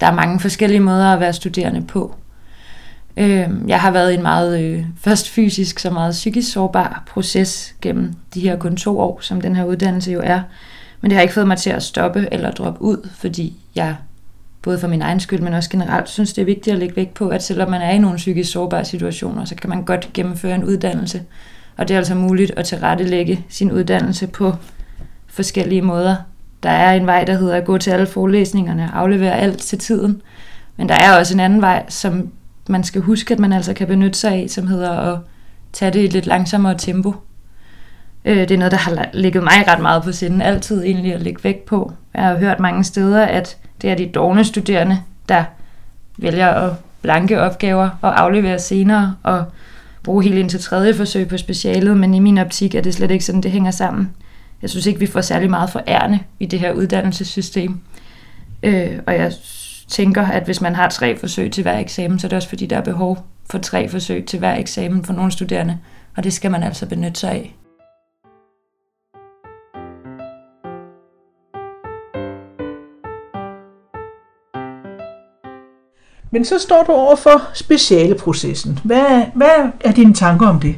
der 0.00 0.06
er 0.06 0.14
mange 0.14 0.40
forskellige 0.40 0.80
måder 0.80 1.12
at 1.12 1.20
være 1.20 1.32
studerende 1.32 1.82
på. 1.82 2.14
Øh, 3.16 3.48
jeg 3.66 3.80
har 3.80 3.90
været 3.90 4.12
i 4.12 4.14
en 4.14 4.22
meget, 4.22 4.60
øh, 4.62 4.84
først 4.96 5.28
fysisk, 5.28 5.78
så 5.78 5.90
meget 5.90 6.12
psykisk 6.12 6.52
sårbar 6.52 7.02
proces 7.06 7.74
gennem 7.80 8.14
de 8.34 8.40
her 8.40 8.56
kun 8.56 8.76
to 8.76 9.00
år, 9.00 9.18
som 9.22 9.40
den 9.40 9.56
her 9.56 9.64
uddannelse 9.64 10.12
jo 10.12 10.20
er. 10.24 10.40
Men 11.00 11.10
det 11.10 11.16
har 11.16 11.22
ikke 11.22 11.34
fået 11.34 11.48
mig 11.48 11.58
til 11.58 11.70
at 11.70 11.82
stoppe 11.82 12.28
eller 12.32 12.50
droppe 12.50 12.82
ud, 12.82 13.08
fordi 13.14 13.56
jeg 13.74 13.96
både 14.62 14.78
for 14.78 14.88
min 14.88 15.02
egen 15.02 15.20
skyld, 15.20 15.40
men 15.40 15.54
også 15.54 15.70
generelt, 15.70 16.08
synes 16.08 16.32
det 16.32 16.42
er 16.42 16.46
vigtigt 16.46 16.74
at 16.74 16.78
lægge 16.78 16.96
vægt 16.96 17.14
på, 17.14 17.28
at 17.28 17.42
selvom 17.42 17.70
man 17.70 17.82
er 17.82 17.90
i 17.90 17.98
nogle 17.98 18.16
psykisk 18.16 18.52
sårbare 18.52 18.84
situationer, 18.84 19.44
så 19.44 19.54
kan 19.54 19.70
man 19.70 19.84
godt 19.84 20.10
gennemføre 20.12 20.54
en 20.54 20.64
uddannelse. 20.64 21.22
Og 21.76 21.88
det 21.88 21.94
er 21.94 21.98
altså 21.98 22.14
muligt 22.14 22.52
at 22.56 22.64
tilrettelægge 22.64 23.44
sin 23.48 23.72
uddannelse 23.72 24.26
på 24.26 24.52
forskellige 25.34 25.82
måder. 25.82 26.16
Der 26.62 26.70
er 26.70 26.92
en 26.92 27.06
vej, 27.06 27.24
der 27.24 27.38
hedder 27.38 27.54
at 27.56 27.64
gå 27.64 27.78
til 27.78 27.90
alle 27.90 28.06
forelæsningerne 28.06 28.90
aflevere 28.94 29.38
alt 29.38 29.58
til 29.58 29.78
tiden. 29.78 30.22
Men 30.76 30.88
der 30.88 30.94
er 30.94 31.18
også 31.18 31.34
en 31.34 31.40
anden 31.40 31.60
vej, 31.60 31.84
som 31.88 32.32
man 32.68 32.84
skal 32.84 33.00
huske, 33.00 33.34
at 33.34 33.40
man 33.40 33.52
altså 33.52 33.74
kan 33.74 33.86
benytte 33.86 34.18
sig 34.18 34.32
af, 34.32 34.46
som 34.48 34.66
hedder 34.66 34.90
at 34.90 35.18
tage 35.72 35.90
det 35.90 36.00
i 36.00 36.04
et 36.04 36.12
lidt 36.12 36.26
langsommere 36.26 36.78
tempo. 36.78 37.14
Øh, 38.24 38.36
det 38.36 38.50
er 38.50 38.58
noget, 38.58 38.72
der 38.72 38.78
har 38.78 39.08
ligget 39.12 39.42
mig 39.42 39.68
ret 39.68 39.82
meget 39.82 40.02
på 40.02 40.12
sinden, 40.12 40.42
altid 40.42 40.84
egentlig 40.84 41.14
at 41.14 41.22
lægge 41.22 41.44
vægt 41.44 41.64
på. 41.64 41.92
Jeg 42.14 42.22
har 42.22 42.36
hørt 42.36 42.60
mange 42.60 42.84
steder, 42.84 43.24
at 43.24 43.56
det 43.82 43.90
er 43.90 43.94
de 43.94 44.06
dogne 44.06 44.44
studerende, 44.44 44.98
der 45.28 45.44
vælger 46.18 46.48
at 46.48 46.72
blanke 47.02 47.40
opgaver 47.40 47.90
og 48.00 48.20
aflevere 48.20 48.58
senere 48.58 49.14
og 49.22 49.44
bruge 50.02 50.24
helt 50.24 50.38
indtil 50.38 50.60
tredje 50.60 50.94
forsøg 50.94 51.28
på 51.28 51.36
specialet, 51.36 51.96
men 51.96 52.14
i 52.14 52.18
min 52.18 52.38
optik 52.38 52.74
er 52.74 52.80
det 52.80 52.94
slet 52.94 53.10
ikke 53.10 53.24
sådan, 53.24 53.40
det 53.40 53.50
hænger 53.50 53.70
sammen. 53.70 54.10
Jeg 54.64 54.70
synes 54.70 54.86
ikke, 54.86 55.00
vi 55.00 55.06
får 55.06 55.20
særlig 55.20 55.50
meget 55.50 55.70
for 55.70 55.82
ærne 55.88 56.20
i 56.40 56.46
det 56.46 56.60
her 56.60 56.72
uddannelsessystem. 56.72 57.80
Øh, 58.62 58.98
og 59.06 59.14
jeg 59.14 59.32
tænker, 59.88 60.26
at 60.26 60.44
hvis 60.44 60.60
man 60.60 60.74
har 60.74 60.88
tre 60.88 61.18
forsøg 61.18 61.52
til 61.52 61.62
hver 61.62 61.78
eksamen, 61.78 62.18
så 62.18 62.26
er 62.26 62.28
det 62.28 62.36
også 62.36 62.48
fordi, 62.48 62.66
der 62.66 62.76
er 62.76 62.80
behov 62.80 63.26
for 63.50 63.58
tre 63.58 63.88
forsøg 63.88 64.24
til 64.26 64.38
hver 64.38 64.54
eksamen 64.54 65.04
for 65.04 65.12
nogle 65.12 65.32
studerende, 65.32 65.78
og 66.16 66.24
det 66.24 66.32
skal 66.32 66.50
man 66.50 66.62
altså 66.62 66.86
benytte 66.86 67.20
sig 67.20 67.30
af. 67.30 67.56
Men 76.30 76.44
så 76.44 76.58
står 76.58 76.82
du 76.82 76.92
over 76.92 77.16
for 77.16 77.50
specialeprocessen. 77.54 78.78
Hvad, 78.84 79.24
hvad 79.34 79.70
er 79.80 79.92
dine 79.92 80.14
tanker 80.14 80.46
om 80.46 80.60
det? 80.60 80.76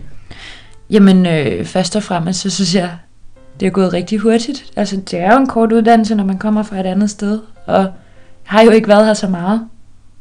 Jamen, 0.91 1.27
øh, 1.27 1.65
først 1.65 1.97
og 1.97 2.03
fremmest, 2.03 2.41
så 2.41 2.51
synes 2.51 2.75
jeg, 2.75 2.91
det 3.61 3.67
er 3.67 3.71
gået 3.71 3.93
rigtig 3.93 4.19
hurtigt. 4.19 4.65
Altså, 4.77 4.97
det 4.97 5.21
er 5.21 5.33
jo 5.33 5.39
en 5.39 5.47
kort 5.47 5.73
uddannelse, 5.73 6.15
når 6.15 6.25
man 6.25 6.39
kommer 6.39 6.63
fra 6.63 6.81
et 6.81 6.87
andet 6.87 7.11
sted, 7.11 7.41
og 7.67 7.79
jeg 7.79 7.91
har 8.45 8.63
jo 8.63 8.71
ikke 8.71 8.89
været 8.89 9.07
her 9.07 9.15
så 9.15 9.29
meget. 9.29 9.69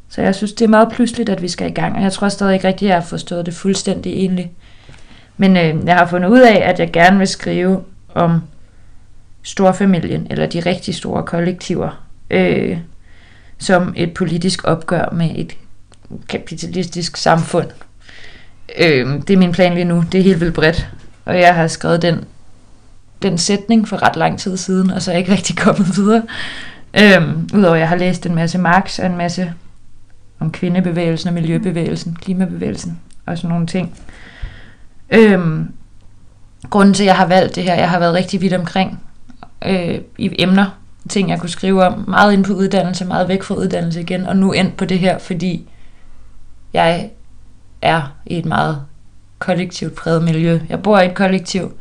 Så 0.10 0.21
jeg 0.21 0.36
synes, 0.36 0.54
det 0.54 0.65
er 0.65 0.69
meget 0.69 0.91
pludseligt, 0.91 1.30
at 1.30 1.41
vi 1.41 1.48
skal 1.48 1.69
i 1.69 1.74
gang, 1.74 1.95
og 1.95 2.02
jeg 2.02 2.12
tror 2.12 2.30
stadig 2.30 2.54
ikke 2.54 2.67
rigtig, 2.67 2.86
at 2.86 2.89
jeg 2.89 2.95
har 2.95 3.08
forstået 3.08 3.45
det 3.45 3.54
fuldstændig 3.54 4.13
egentlig. 4.13 4.52
Men 5.38 5.58
øh, 5.58 5.86
jeg 5.86 5.95
har 5.95 6.06
fundet 6.06 6.30
ud 6.30 6.39
af, 6.39 6.69
at 6.69 6.80
jeg 6.80 6.91
gerne 6.91 7.17
vil 7.17 7.28
skrive 7.28 7.84
om 8.15 8.41
storfamilien, 9.43 10.28
eller 10.30 10.45
de 10.45 10.60
rigtig 10.60 10.95
store 10.95 11.24
kollektiver. 11.24 12.06
Øh, 12.30 12.78
som 13.58 13.93
et 13.98 14.13
politisk 14.13 14.67
opgør 14.67 15.10
med 15.13 15.30
et 15.36 15.58
kapitalistisk 16.30 17.17
samfund. 17.17 17.67
Øh, 18.78 19.08
det 19.28 19.30
er 19.30 19.38
min 19.38 19.52
plan 19.52 19.74
lige 19.74 19.86
nu. 19.86 20.04
Det 20.12 20.19
er 20.19 20.24
helt 20.24 20.39
vildt 20.39 20.54
bredt. 20.54 20.89
Og 21.26 21.39
jeg 21.39 21.56
har 21.56 21.67
skrevet 21.67 22.02
den, 22.02 22.24
den 23.21 23.38
sætning 23.38 23.88
for 23.88 24.04
ret 24.04 24.15
lang 24.15 24.39
tid 24.39 24.58
siden, 24.58 24.91
og 24.91 25.01
så 25.01 25.12
er 25.12 25.15
jeg 25.15 25.19
ikke 25.19 25.32
rigtig 25.32 25.58
kommet 25.58 25.97
videre. 25.97 26.23
Øhm, 26.99 27.49
Udover 27.54 27.73
at 27.73 27.80
jeg 27.80 27.89
har 27.89 27.95
læst 27.95 28.25
en 28.25 28.36
masse 28.36 28.58
Marx 28.58 28.99
og 28.99 29.06
en 29.06 29.17
masse 29.17 29.54
om 30.39 30.51
kvindebevægelsen 30.51 31.28
og 31.28 31.34
miljøbevægelsen, 31.34 32.17
klimabevægelsen 32.21 32.99
og 33.25 33.38
sådan 33.38 33.49
nogle 33.49 33.67
ting. 33.67 33.97
Øhm, 35.10 35.71
grunden 36.69 36.93
til, 36.93 37.04
at 37.04 37.08
jeg 37.08 37.15
har 37.15 37.25
valgt 37.28 37.56
det 37.56 37.63
her, 37.63 37.75
jeg 37.75 37.89
har 37.89 37.99
været 37.99 38.13
rigtig 38.13 38.41
vidt 38.41 38.54
omkring 38.54 38.99
øh, 39.65 39.97
i 40.17 40.36
emner, 40.39 40.65
ting, 41.10 41.30
jeg 41.30 41.39
kunne 41.39 41.49
skrive 41.49 41.84
om. 41.84 42.06
Meget 42.08 42.34
ind 42.34 42.43
på 42.43 42.54
uddannelse, 42.54 43.06
meget 43.06 43.28
væk 43.28 43.43
fra 43.43 43.56
uddannelse 43.56 44.01
igen, 44.01 44.25
og 44.25 44.38
nu 44.38 44.51
ind 44.51 44.71
på 44.71 44.86
det 44.86 44.99
her, 44.99 45.17
fordi 45.17 45.69
jeg 46.73 47.10
er 47.82 48.15
i 48.25 48.38
et 48.38 48.45
meget 48.45 48.82
kollektivt 49.39 49.95
præget 49.95 50.23
miljø. 50.23 50.60
Jeg 50.69 50.84
bor 50.84 50.99
i 50.99 51.06
et 51.06 51.15
kollektiv, 51.15 51.71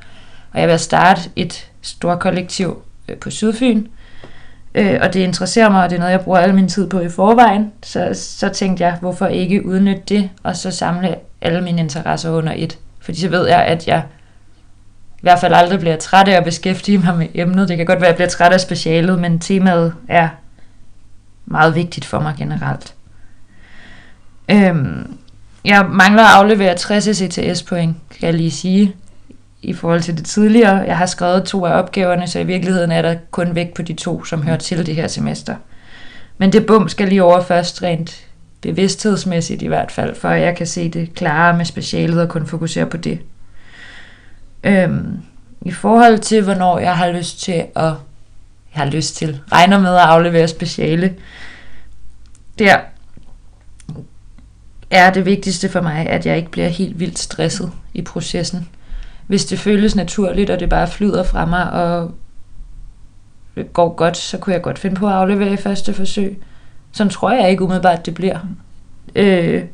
og 0.54 0.60
jeg 0.60 0.68
vil 0.68 0.78
starte 0.78 1.20
et 1.36 1.70
stort 1.82 2.18
kollektiv 2.18 2.82
øh, 3.08 3.16
på 3.16 3.30
Sydfyn, 3.30 3.86
øh, 4.74 4.98
og 5.02 5.14
det 5.14 5.20
interesserer 5.20 5.68
mig, 5.70 5.84
og 5.84 5.90
det 5.90 5.96
er 5.96 6.00
noget, 6.00 6.12
jeg 6.12 6.20
bruger 6.20 6.38
al 6.38 6.54
min 6.54 6.68
tid 6.68 6.88
på 6.88 7.00
i 7.00 7.08
forvejen, 7.08 7.72
så, 7.82 8.10
så 8.12 8.48
tænkte 8.48 8.84
jeg, 8.84 8.96
hvorfor 9.00 9.26
ikke 9.26 9.66
udnytte 9.66 10.02
det, 10.08 10.30
og 10.42 10.56
så 10.56 10.70
samle 10.70 11.16
alle 11.40 11.60
mine 11.60 11.80
interesser 11.80 12.30
under 12.30 12.52
et. 12.56 12.78
Fordi 13.00 13.20
så 13.20 13.28
ved 13.28 13.48
jeg, 13.48 13.64
at 13.64 13.88
jeg 13.88 14.02
i 15.16 15.20
hvert 15.22 15.38
fald 15.38 15.54
aldrig 15.54 15.78
bliver 15.80 15.96
træt 15.96 16.28
af 16.28 16.36
at 16.36 16.44
beskæftige 16.44 16.98
mig 16.98 17.16
med 17.18 17.26
emnet. 17.34 17.68
Det 17.68 17.76
kan 17.76 17.86
godt 17.86 18.00
være, 18.00 18.08
at 18.08 18.12
jeg 18.12 18.16
bliver 18.16 18.28
træt 18.28 18.52
af 18.52 18.60
specialet, 18.60 19.18
men 19.18 19.38
temaet 19.38 19.94
er 20.08 20.28
meget 21.46 21.74
vigtigt 21.74 22.06
for 22.06 22.20
mig 22.20 22.34
generelt. 22.38 22.94
Øhm, 24.50 25.16
jeg 25.64 25.86
mangler 25.90 26.22
at 26.22 26.30
aflevere 26.30 26.76
60 26.76 27.08
ECTS 27.08 27.62
point, 27.62 27.96
kan 28.10 28.26
jeg 28.26 28.34
lige 28.34 28.50
sige, 28.50 28.94
i 29.64 29.72
forhold 29.72 30.00
til 30.00 30.16
det 30.16 30.24
tidligere. 30.24 30.76
Jeg 30.76 30.98
har 30.98 31.06
skrevet 31.06 31.44
to 31.44 31.66
af 31.66 31.78
opgaverne, 31.78 32.28
så 32.28 32.38
i 32.38 32.44
virkeligheden 32.44 32.90
er 32.90 33.02
der 33.02 33.16
kun 33.30 33.54
væk 33.54 33.74
på 33.74 33.82
de 33.82 33.92
to, 33.92 34.24
som 34.24 34.42
hører 34.42 34.56
til 34.56 34.86
det 34.86 34.94
her 34.94 35.08
semester. 35.08 35.56
Men 36.38 36.52
det 36.52 36.66
bum 36.66 36.88
skal 36.88 37.08
lige 37.08 37.22
over 37.22 37.40
først 37.42 37.82
rent 37.82 38.26
bevidsthedsmæssigt 38.60 39.62
i 39.62 39.66
hvert 39.66 39.92
fald, 39.92 40.14
for 40.14 40.30
jeg 40.30 40.56
kan 40.56 40.66
se 40.66 40.88
det 40.88 41.14
klarere 41.14 41.56
med 41.56 41.64
specialet 41.64 42.22
og 42.22 42.28
kun 42.28 42.46
fokusere 42.46 42.86
på 42.86 42.96
det. 42.96 43.18
Øhm, 44.64 45.18
I 45.62 45.70
forhold 45.70 46.18
til, 46.18 46.42
hvornår 46.42 46.78
jeg 46.78 46.96
har 46.96 47.12
lyst 47.12 47.42
til 47.42 47.52
at, 47.76 47.84
jeg 48.74 48.82
har 48.82 48.86
lyst 48.86 49.16
til, 49.16 49.40
regner 49.52 49.80
med 49.80 49.94
at 49.94 50.00
aflevere 50.00 50.48
speciale, 50.48 51.14
der 52.58 52.78
er 54.90 55.12
det 55.12 55.24
vigtigste 55.24 55.68
for 55.68 55.80
mig, 55.80 56.06
at 56.06 56.26
jeg 56.26 56.36
ikke 56.36 56.50
bliver 56.50 56.68
helt 56.68 57.00
vildt 57.00 57.18
stresset 57.18 57.72
i 57.94 58.02
processen. 58.02 58.68
Hvis 59.26 59.44
det 59.44 59.58
føles 59.58 59.96
naturligt, 59.96 60.50
og 60.50 60.60
det 60.60 60.68
bare 60.68 60.88
flyder 60.88 61.22
fra 61.22 61.46
mig, 61.46 61.72
og 61.72 62.14
det 63.54 63.72
går 63.72 63.94
godt, 63.94 64.16
så 64.16 64.38
kunne 64.38 64.52
jeg 64.52 64.62
godt 64.62 64.78
finde 64.78 64.96
på 64.96 65.06
at 65.06 65.12
aflevere 65.12 65.52
i 65.52 65.56
første 65.56 65.94
forsøg. 65.94 66.42
Sådan 66.92 67.10
tror 67.10 67.32
jeg 67.32 67.50
ikke 67.50 67.62
umiddelbart, 67.62 68.06
det 68.06 68.14
bliver. 68.14 68.38
Øh, 69.14 69.64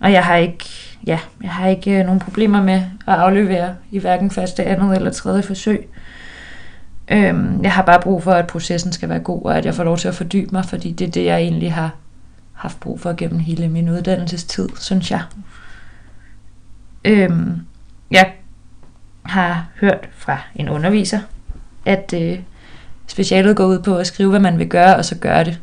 og 0.00 0.12
jeg 0.12 0.24
har 0.24 0.36
ikke 0.36 0.64
ja, 1.06 1.18
jeg 1.42 1.50
har 1.50 1.68
ikke 1.68 1.98
øh, 1.98 2.04
nogen 2.04 2.20
problemer 2.20 2.62
med 2.62 2.82
at 3.06 3.14
aflevere 3.14 3.74
i 3.90 3.98
hverken 3.98 4.30
første, 4.30 4.64
andet 4.64 4.96
eller 4.96 5.10
tredje 5.10 5.42
forsøg. 5.42 5.88
Øh, 7.08 7.34
jeg 7.62 7.72
har 7.72 7.82
bare 7.82 8.00
brug 8.00 8.22
for, 8.22 8.32
at 8.32 8.46
processen 8.46 8.92
skal 8.92 9.08
være 9.08 9.18
god, 9.18 9.44
og 9.44 9.58
at 9.58 9.64
jeg 9.64 9.74
får 9.74 9.84
lov 9.84 9.96
til 9.96 10.08
at 10.08 10.14
fordybe 10.14 10.48
mig, 10.52 10.64
fordi 10.64 10.92
det 10.92 11.06
er 11.06 11.10
det, 11.10 11.24
jeg 11.24 11.38
egentlig 11.38 11.72
har 11.72 11.94
haft 12.52 12.80
brug 12.80 13.00
for 13.00 13.14
gennem 13.16 13.38
hele 13.38 13.68
min 13.68 13.88
uddannelsestid, 13.88 14.68
synes 14.80 15.10
jeg. 15.10 15.22
Øhm, 17.04 17.60
har 19.28 19.66
hørt 19.80 20.08
fra 20.16 20.38
en 20.54 20.68
underviser, 20.68 21.20
at 21.86 22.14
øh, 22.16 22.38
specialet 23.06 23.56
går 23.56 23.66
ud 23.66 23.78
på 23.78 23.96
at 23.96 24.06
skrive, 24.06 24.30
hvad 24.30 24.40
man 24.40 24.58
vil 24.58 24.68
gøre, 24.68 24.96
og 24.96 25.04
så 25.04 25.14
gøre 25.14 25.44
det. 25.44 25.60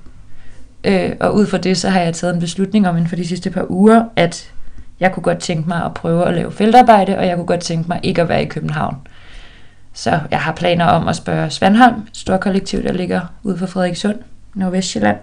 Øh, 0.84 1.12
og 1.20 1.36
ud 1.36 1.46
fra 1.46 1.58
det, 1.58 1.78
så 1.78 1.90
har 1.90 2.00
jeg 2.00 2.14
taget 2.14 2.34
en 2.34 2.40
beslutning 2.40 2.88
om 2.88 2.96
inden 2.96 3.10
for 3.10 3.16
de 3.16 3.28
sidste 3.28 3.50
par 3.50 3.66
uger, 3.70 4.04
at 4.16 4.52
jeg 5.00 5.12
kunne 5.12 5.24
godt 5.24 5.40
tænke 5.40 5.70
mig 5.70 5.86
at 5.86 5.94
prøve 5.94 6.28
at 6.28 6.34
lave 6.34 6.52
feltarbejde, 6.52 7.18
og 7.18 7.28
jeg 7.28 7.36
kunne 7.36 7.46
godt 7.46 7.60
tænke 7.60 7.88
mig 7.88 8.00
ikke 8.04 8.22
at 8.22 8.30
være 8.30 8.44
i 8.44 8.48
København. 8.48 8.98
Så 9.94 10.20
jeg 10.32 10.40
har 10.40 10.52
planer 10.52 10.86
om 10.86 11.08
at 11.08 11.16
spørge 11.16 11.50
Svandholm, 11.50 12.00
et 12.00 12.18
stort 12.18 12.40
kollektiv, 12.40 12.84
der 12.84 12.94
ligger 12.94 13.22
ude 13.44 13.58
for 13.58 13.66
Frederikssund, 13.66 14.16
Nordvestjylland, 14.54 15.18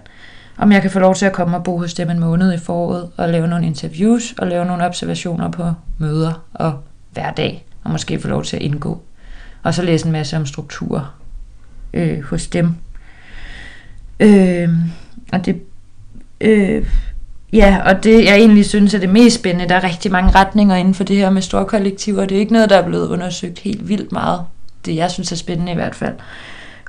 om 0.57 0.71
jeg 0.71 0.81
kan 0.81 0.91
få 0.91 0.99
lov 0.99 1.15
til 1.15 1.25
at 1.25 1.33
komme 1.33 1.57
og 1.57 1.63
bo 1.63 1.77
hos 1.77 1.93
dem 1.93 2.09
en 2.09 2.19
måned 2.19 2.53
i 2.53 2.57
foråret 2.57 3.09
og 3.17 3.29
lave 3.29 3.47
nogle 3.47 3.65
interviews 3.65 4.33
og 4.37 4.47
lave 4.47 4.65
nogle 4.65 4.85
observationer 4.85 5.51
på 5.51 5.71
møder 5.97 6.43
og 6.53 6.79
hverdag, 7.11 7.65
og 7.83 7.91
måske 7.91 8.19
få 8.19 8.27
lov 8.27 8.43
til 8.43 8.55
at 8.55 8.61
indgå. 8.61 9.01
Og 9.63 9.73
så 9.73 9.81
læse 9.81 10.05
en 10.05 10.11
masse 10.11 10.37
om 10.37 10.45
strukturer 10.45 11.19
øh, 11.93 12.21
hos 12.21 12.47
dem. 12.47 12.75
Øh, 14.19 14.69
og 15.33 15.45
det 15.45 15.61
øh, 16.41 16.85
Ja, 17.53 17.81
og 17.85 18.03
det 18.03 18.25
jeg 18.25 18.35
egentlig 18.35 18.65
synes 18.65 18.93
er 18.93 18.99
det 18.99 19.09
mest 19.09 19.35
spændende, 19.35 19.69
der 19.69 19.75
er 19.75 19.83
rigtig 19.83 20.11
mange 20.11 20.31
retninger 20.31 20.75
inden 20.75 20.93
for 20.93 21.03
det 21.03 21.15
her 21.15 21.29
med 21.29 21.41
store 21.41 21.65
kollektiver. 21.65 22.25
Det 22.25 22.35
er 22.35 22.39
ikke 22.39 22.53
noget, 22.53 22.69
der 22.69 22.77
er 22.77 22.85
blevet 22.85 23.07
undersøgt 23.07 23.59
helt 23.59 23.89
vildt 23.89 24.11
meget. 24.11 24.41
Det 24.85 24.95
jeg 24.95 25.11
synes 25.11 25.31
er 25.31 25.35
spændende 25.35 25.71
i 25.71 25.75
hvert 25.75 25.95
fald. 25.95 26.13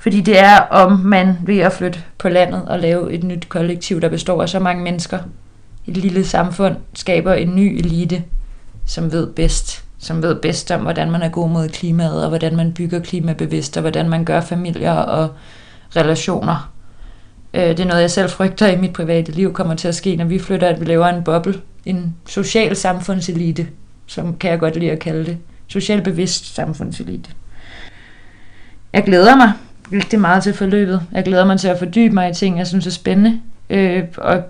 Fordi 0.02 0.20
det 0.20 0.38
er, 0.38 0.60
om 0.60 0.92
man 0.92 1.38
ved 1.46 1.58
at 1.58 1.72
flytte 1.72 1.98
på 2.18 2.28
landet 2.28 2.62
og 2.66 2.78
lave 2.78 3.12
et 3.12 3.24
nyt 3.24 3.48
kollektiv, 3.48 4.00
der 4.00 4.08
består 4.08 4.42
af 4.42 4.48
så 4.48 4.58
mange 4.58 4.82
mennesker, 4.84 5.18
et 5.86 5.96
lille 5.96 6.24
samfund, 6.24 6.76
skaber 6.94 7.34
en 7.34 7.54
ny 7.54 7.78
elite, 7.78 8.22
som 8.86 9.12
ved 9.12 9.26
bedst. 9.26 9.83
Som 10.04 10.22
ved 10.22 10.34
bedst 10.34 10.70
om, 10.70 10.80
hvordan 10.80 11.10
man 11.10 11.22
er 11.22 11.28
god 11.28 11.50
mod 11.50 11.68
klimaet, 11.68 12.22
og 12.22 12.28
hvordan 12.28 12.56
man 12.56 12.72
bygger 12.72 13.00
klimabevidst, 13.00 13.76
og 13.76 13.80
hvordan 13.80 14.08
man 14.08 14.24
gør 14.24 14.40
familier 14.40 14.92
og 14.92 15.30
relationer 15.96 16.74
Øh, 17.54 17.68
det 17.68 17.80
er 17.80 17.84
noget, 17.84 18.00
jeg 18.00 18.10
selv 18.10 18.30
frygter 18.30 18.66
i 18.66 18.76
mit 18.76 18.92
private 18.92 19.32
liv 19.32 19.52
kommer 19.52 19.74
til 19.74 19.88
at 19.88 19.94
ske, 19.94 20.16
når 20.16 20.24
vi 20.24 20.38
flytter, 20.38 20.68
at 20.68 20.80
vi 20.80 20.84
laver 20.84 21.06
en 21.06 21.24
boble. 21.24 21.54
En 21.84 22.14
social 22.26 22.76
samfundselite, 22.76 23.66
som 24.06 24.36
kan 24.36 24.50
jeg 24.50 24.58
godt 24.58 24.76
lide 24.76 24.90
at 24.90 24.98
kalde 24.98 25.24
det. 25.24 25.38
Social 25.68 26.02
bevidst 26.02 26.54
samfundselite. 26.54 27.30
Jeg 28.92 29.04
glæder 29.04 29.36
mig 29.36 29.52
rigtig 29.92 30.20
meget 30.20 30.42
til 30.42 30.54
forløbet. 30.54 31.02
Jeg 31.12 31.24
glæder 31.24 31.44
mig 31.44 31.60
til 31.60 31.68
at 31.68 31.78
fordybe 31.78 32.14
mig 32.14 32.30
i 32.30 32.34
ting, 32.34 32.58
jeg 32.58 32.66
synes 32.66 32.86
er 32.86 32.90
spændende. 32.90 33.40
Øh, 33.70 34.02
og 34.16 34.42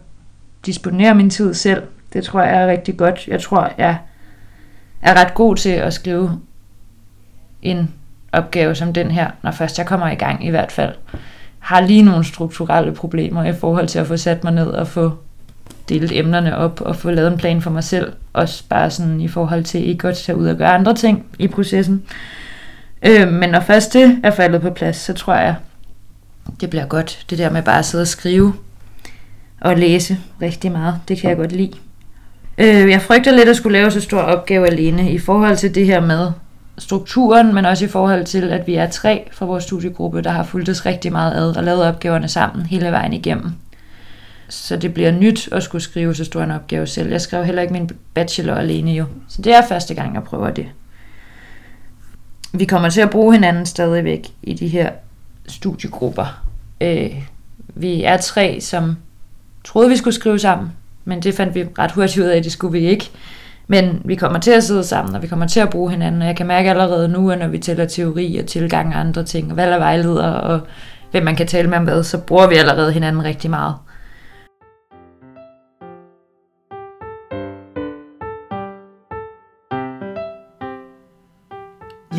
disponere 0.66 1.14
min 1.14 1.30
tid 1.30 1.54
selv. 1.54 1.82
Det 2.12 2.24
tror 2.24 2.42
jeg 2.42 2.62
er 2.62 2.66
rigtig 2.66 2.96
godt. 2.96 3.28
Jeg 3.28 3.40
tror, 3.40 3.72
jeg 3.78 3.98
er 5.04 5.14
ret 5.20 5.34
god 5.34 5.56
til 5.56 5.70
at 5.70 5.94
skrive 5.94 6.40
en 7.62 7.90
opgave 8.32 8.74
som 8.74 8.92
den 8.92 9.10
her, 9.10 9.30
når 9.42 9.50
først 9.50 9.78
jeg 9.78 9.86
kommer 9.86 10.10
i 10.10 10.14
gang 10.14 10.46
i 10.46 10.50
hvert 10.50 10.72
fald 10.72 10.94
har 11.58 11.80
lige 11.80 12.02
nogle 12.02 12.24
strukturelle 12.24 12.92
problemer 12.92 13.44
i 13.44 13.52
forhold 13.52 13.88
til 13.88 13.98
at 13.98 14.06
få 14.06 14.16
sat 14.16 14.44
mig 14.44 14.52
ned 14.52 14.66
og 14.66 14.88
få 14.88 15.12
delt 15.88 16.12
emnerne 16.12 16.56
op 16.56 16.80
og 16.80 16.96
få 16.96 17.10
lavet 17.10 17.32
en 17.32 17.38
plan 17.38 17.62
for 17.62 17.70
mig 17.70 17.84
selv. 17.84 18.12
Også 18.32 18.64
bare 18.68 18.90
sådan 18.90 19.20
i 19.20 19.28
forhold 19.28 19.64
til 19.64 19.88
ikke 19.88 20.08
at 20.08 20.16
tage 20.16 20.36
ud 20.36 20.48
og 20.48 20.56
gøre 20.56 20.68
andre 20.68 20.94
ting 20.94 21.26
i 21.38 21.48
processen. 21.48 22.02
Øh, 23.02 23.32
men 23.32 23.50
når 23.50 23.60
først 23.60 23.92
det 23.92 24.20
er 24.22 24.30
faldet 24.30 24.60
på 24.60 24.70
plads, 24.70 24.96
så 24.96 25.12
tror 25.12 25.34
jeg, 25.34 25.54
det 26.60 26.70
bliver 26.70 26.86
godt. 26.86 27.24
Det 27.30 27.38
der 27.38 27.50
med 27.50 27.62
bare 27.62 27.78
at 27.78 27.84
sidde 27.84 28.02
og 28.02 28.08
skrive. 28.08 28.54
og 29.60 29.76
læse 29.76 30.18
rigtig 30.42 30.72
meget. 30.72 31.00
Det 31.08 31.18
kan 31.18 31.30
jeg 31.30 31.36
godt 31.36 31.52
lide. 31.52 31.72
Øh, 32.58 32.90
jeg 32.90 33.02
frygter 33.02 33.32
lidt 33.32 33.48
at 33.48 33.56
skulle 33.56 33.78
lave 33.78 33.90
så 33.90 34.00
stor 34.00 34.20
opgave 34.20 34.66
alene 34.66 35.10
i 35.10 35.18
forhold 35.18 35.56
til 35.56 35.74
det 35.74 35.86
her 35.86 36.00
med 36.00 36.32
strukturen, 36.78 37.54
men 37.54 37.64
også 37.64 37.84
i 37.84 37.88
forhold 37.88 38.24
til, 38.24 38.50
at 38.52 38.66
vi 38.66 38.74
er 38.74 38.90
tre 38.90 39.28
fra 39.32 39.46
vores 39.46 39.64
studiegruppe, 39.64 40.22
der 40.22 40.30
har 40.30 40.42
fulgt 40.42 40.68
os 40.68 40.86
rigtig 40.86 41.12
meget 41.12 41.34
ad 41.34 41.56
og 41.56 41.64
lavet 41.64 41.84
opgaverne 41.84 42.28
sammen 42.28 42.66
hele 42.66 42.90
vejen 42.90 43.12
igennem. 43.12 43.52
Så 44.48 44.76
det 44.76 44.94
bliver 44.94 45.10
nyt 45.10 45.48
at 45.52 45.62
skulle 45.62 45.82
skrive 45.82 46.14
så 46.14 46.24
stor 46.24 46.42
en 46.42 46.50
opgave 46.50 46.86
selv. 46.86 47.10
Jeg 47.10 47.20
skrev 47.20 47.44
heller 47.44 47.62
ikke 47.62 47.72
min 47.72 47.90
bachelor 48.14 48.54
alene 48.54 48.92
jo. 48.92 49.04
Så 49.28 49.42
det 49.42 49.54
er 49.54 49.66
første 49.68 49.94
gang, 49.94 50.14
jeg 50.14 50.22
prøver 50.22 50.50
det. 50.50 50.66
Vi 52.52 52.64
kommer 52.64 52.88
til 52.88 53.00
at 53.00 53.10
bruge 53.10 53.34
hinanden 53.34 53.66
stadigvæk 53.66 54.28
i 54.42 54.54
de 54.54 54.68
her 54.68 54.90
studiegrupper. 55.46 56.44
Øh, 56.80 57.22
vi 57.74 58.02
er 58.02 58.16
tre, 58.16 58.58
som 58.60 58.96
troede, 59.64 59.90
vi 59.90 59.96
skulle 59.96 60.14
skrive 60.14 60.38
sammen, 60.38 60.72
men 61.04 61.22
det 61.22 61.34
fandt 61.34 61.54
vi 61.54 61.66
ret 61.78 61.92
hurtigt 61.92 62.24
ud 62.24 62.30
af, 62.30 62.36
at 62.36 62.44
det 62.44 62.52
skulle 62.52 62.80
vi 62.80 62.86
ikke. 62.86 63.10
Men 63.66 64.02
vi 64.04 64.14
kommer 64.14 64.38
til 64.38 64.50
at 64.50 64.64
sidde 64.64 64.84
sammen, 64.84 65.14
og 65.14 65.22
vi 65.22 65.26
kommer 65.26 65.46
til 65.46 65.60
at 65.60 65.70
bruge 65.70 65.90
hinanden, 65.90 66.22
og 66.22 66.28
jeg 66.28 66.36
kan 66.36 66.46
mærke 66.46 66.70
allerede 66.70 67.08
nu, 67.08 67.30
at 67.30 67.38
når 67.38 67.48
vi 67.48 67.58
tæller 67.58 67.84
teori 67.84 68.36
og 68.36 68.46
tilgang 68.46 68.94
og 68.94 69.00
andre 69.00 69.24
ting, 69.24 69.50
og 69.50 69.56
valg 69.56 69.72
af 69.72 69.80
vejleder, 69.80 70.26
og 70.26 70.60
hvem 71.10 71.24
man 71.24 71.36
kan 71.36 71.46
tale 71.46 71.68
med 71.70 71.78
om 71.78 71.84
hvad, 71.84 72.02
så 72.02 72.20
bruger 72.20 72.48
vi 72.48 72.54
allerede 72.54 72.92
hinanden 72.92 73.24
rigtig 73.24 73.50
meget. 73.50 73.74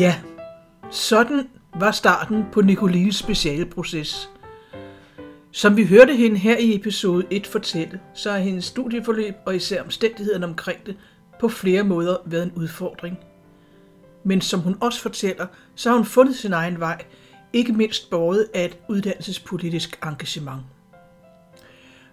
Ja, 0.00 0.14
sådan 0.90 1.46
var 1.80 1.90
starten 1.90 2.44
på 2.52 2.60
Nicolines 2.60 3.16
specialproces. 3.16 4.28
Som 5.56 5.76
vi 5.76 5.86
hørte 5.86 6.16
hende 6.16 6.36
her 6.38 6.56
i 6.56 6.74
episode 6.74 7.26
1 7.30 7.46
fortælle, 7.46 8.00
så 8.14 8.30
har 8.30 8.38
hendes 8.38 8.64
studieforløb 8.64 9.34
og 9.46 9.56
især 9.56 9.82
omstændighederne 9.82 10.46
omkring 10.46 10.86
det 10.86 10.96
på 11.40 11.48
flere 11.48 11.82
måder 11.82 12.16
været 12.26 12.42
en 12.42 12.52
udfordring. 12.56 13.18
Men 14.24 14.40
som 14.40 14.60
hun 14.60 14.76
også 14.80 15.00
fortæller, 15.00 15.46
så 15.74 15.88
har 15.88 15.96
hun 15.96 16.04
fundet 16.04 16.36
sin 16.36 16.52
egen 16.52 16.80
vej, 16.80 17.04
ikke 17.52 17.72
mindst 17.72 18.10
båret 18.10 18.46
af 18.54 18.64
et 18.64 18.78
uddannelsespolitisk 18.88 19.98
engagement. 20.04 20.60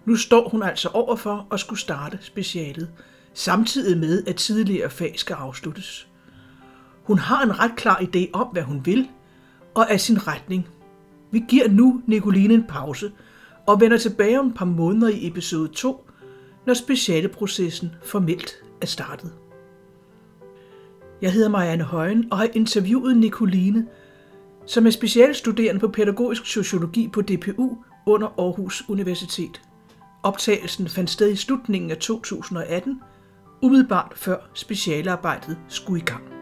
Nu 0.04 0.16
står 0.16 0.48
hun 0.48 0.62
altså 0.62 0.88
overfor 0.88 1.46
at 1.52 1.60
skulle 1.60 1.80
starte 1.80 2.18
specialet, 2.20 2.90
samtidig 3.34 3.98
med 3.98 4.24
at 4.26 4.36
tidligere 4.36 4.90
fag 4.90 5.14
skal 5.16 5.34
afsluttes. 5.34 6.08
Hun 7.02 7.18
har 7.18 7.42
en 7.42 7.58
ret 7.58 7.76
klar 7.76 7.98
idé 7.98 8.30
om, 8.32 8.46
hvad 8.46 8.62
hun 8.62 8.86
vil, 8.86 9.08
og 9.74 9.90
af 9.90 10.00
sin 10.00 10.26
retning. 10.26 10.68
Vi 11.30 11.44
giver 11.48 11.68
nu 11.68 12.02
Nicoline 12.06 12.54
en 12.54 12.66
pause 12.68 13.12
og 13.66 13.80
vender 13.80 13.98
tilbage 13.98 14.40
om 14.40 14.46
et 14.46 14.54
par 14.54 14.64
måneder 14.64 15.08
i 15.08 15.26
episode 15.26 15.68
2, 15.68 16.06
når 16.66 16.74
specialeprocessen 16.74 17.92
formelt 18.02 18.54
er 18.80 18.86
startet. 18.86 19.32
Jeg 21.22 21.32
hedder 21.32 21.48
Marianne 21.48 21.84
Højen 21.84 22.28
og 22.30 22.38
har 22.38 22.48
interviewet 22.54 23.16
Nicoline, 23.16 23.86
som 24.66 24.86
er 24.86 24.90
specialstuderende 24.90 25.80
på 25.80 25.88
pædagogisk 25.88 26.46
sociologi 26.46 27.08
på 27.08 27.22
DPU 27.22 27.76
under 28.06 28.28
Aarhus 28.38 28.84
Universitet. 28.88 29.62
Optagelsen 30.22 30.88
fandt 30.88 31.10
sted 31.10 31.32
i 31.32 31.36
slutningen 31.36 31.90
af 31.90 31.96
2018, 31.96 33.00
umiddelbart 33.62 34.12
før 34.16 34.36
specialarbejdet 34.54 35.58
skulle 35.68 36.02
i 36.02 36.04
gang. 36.04 36.33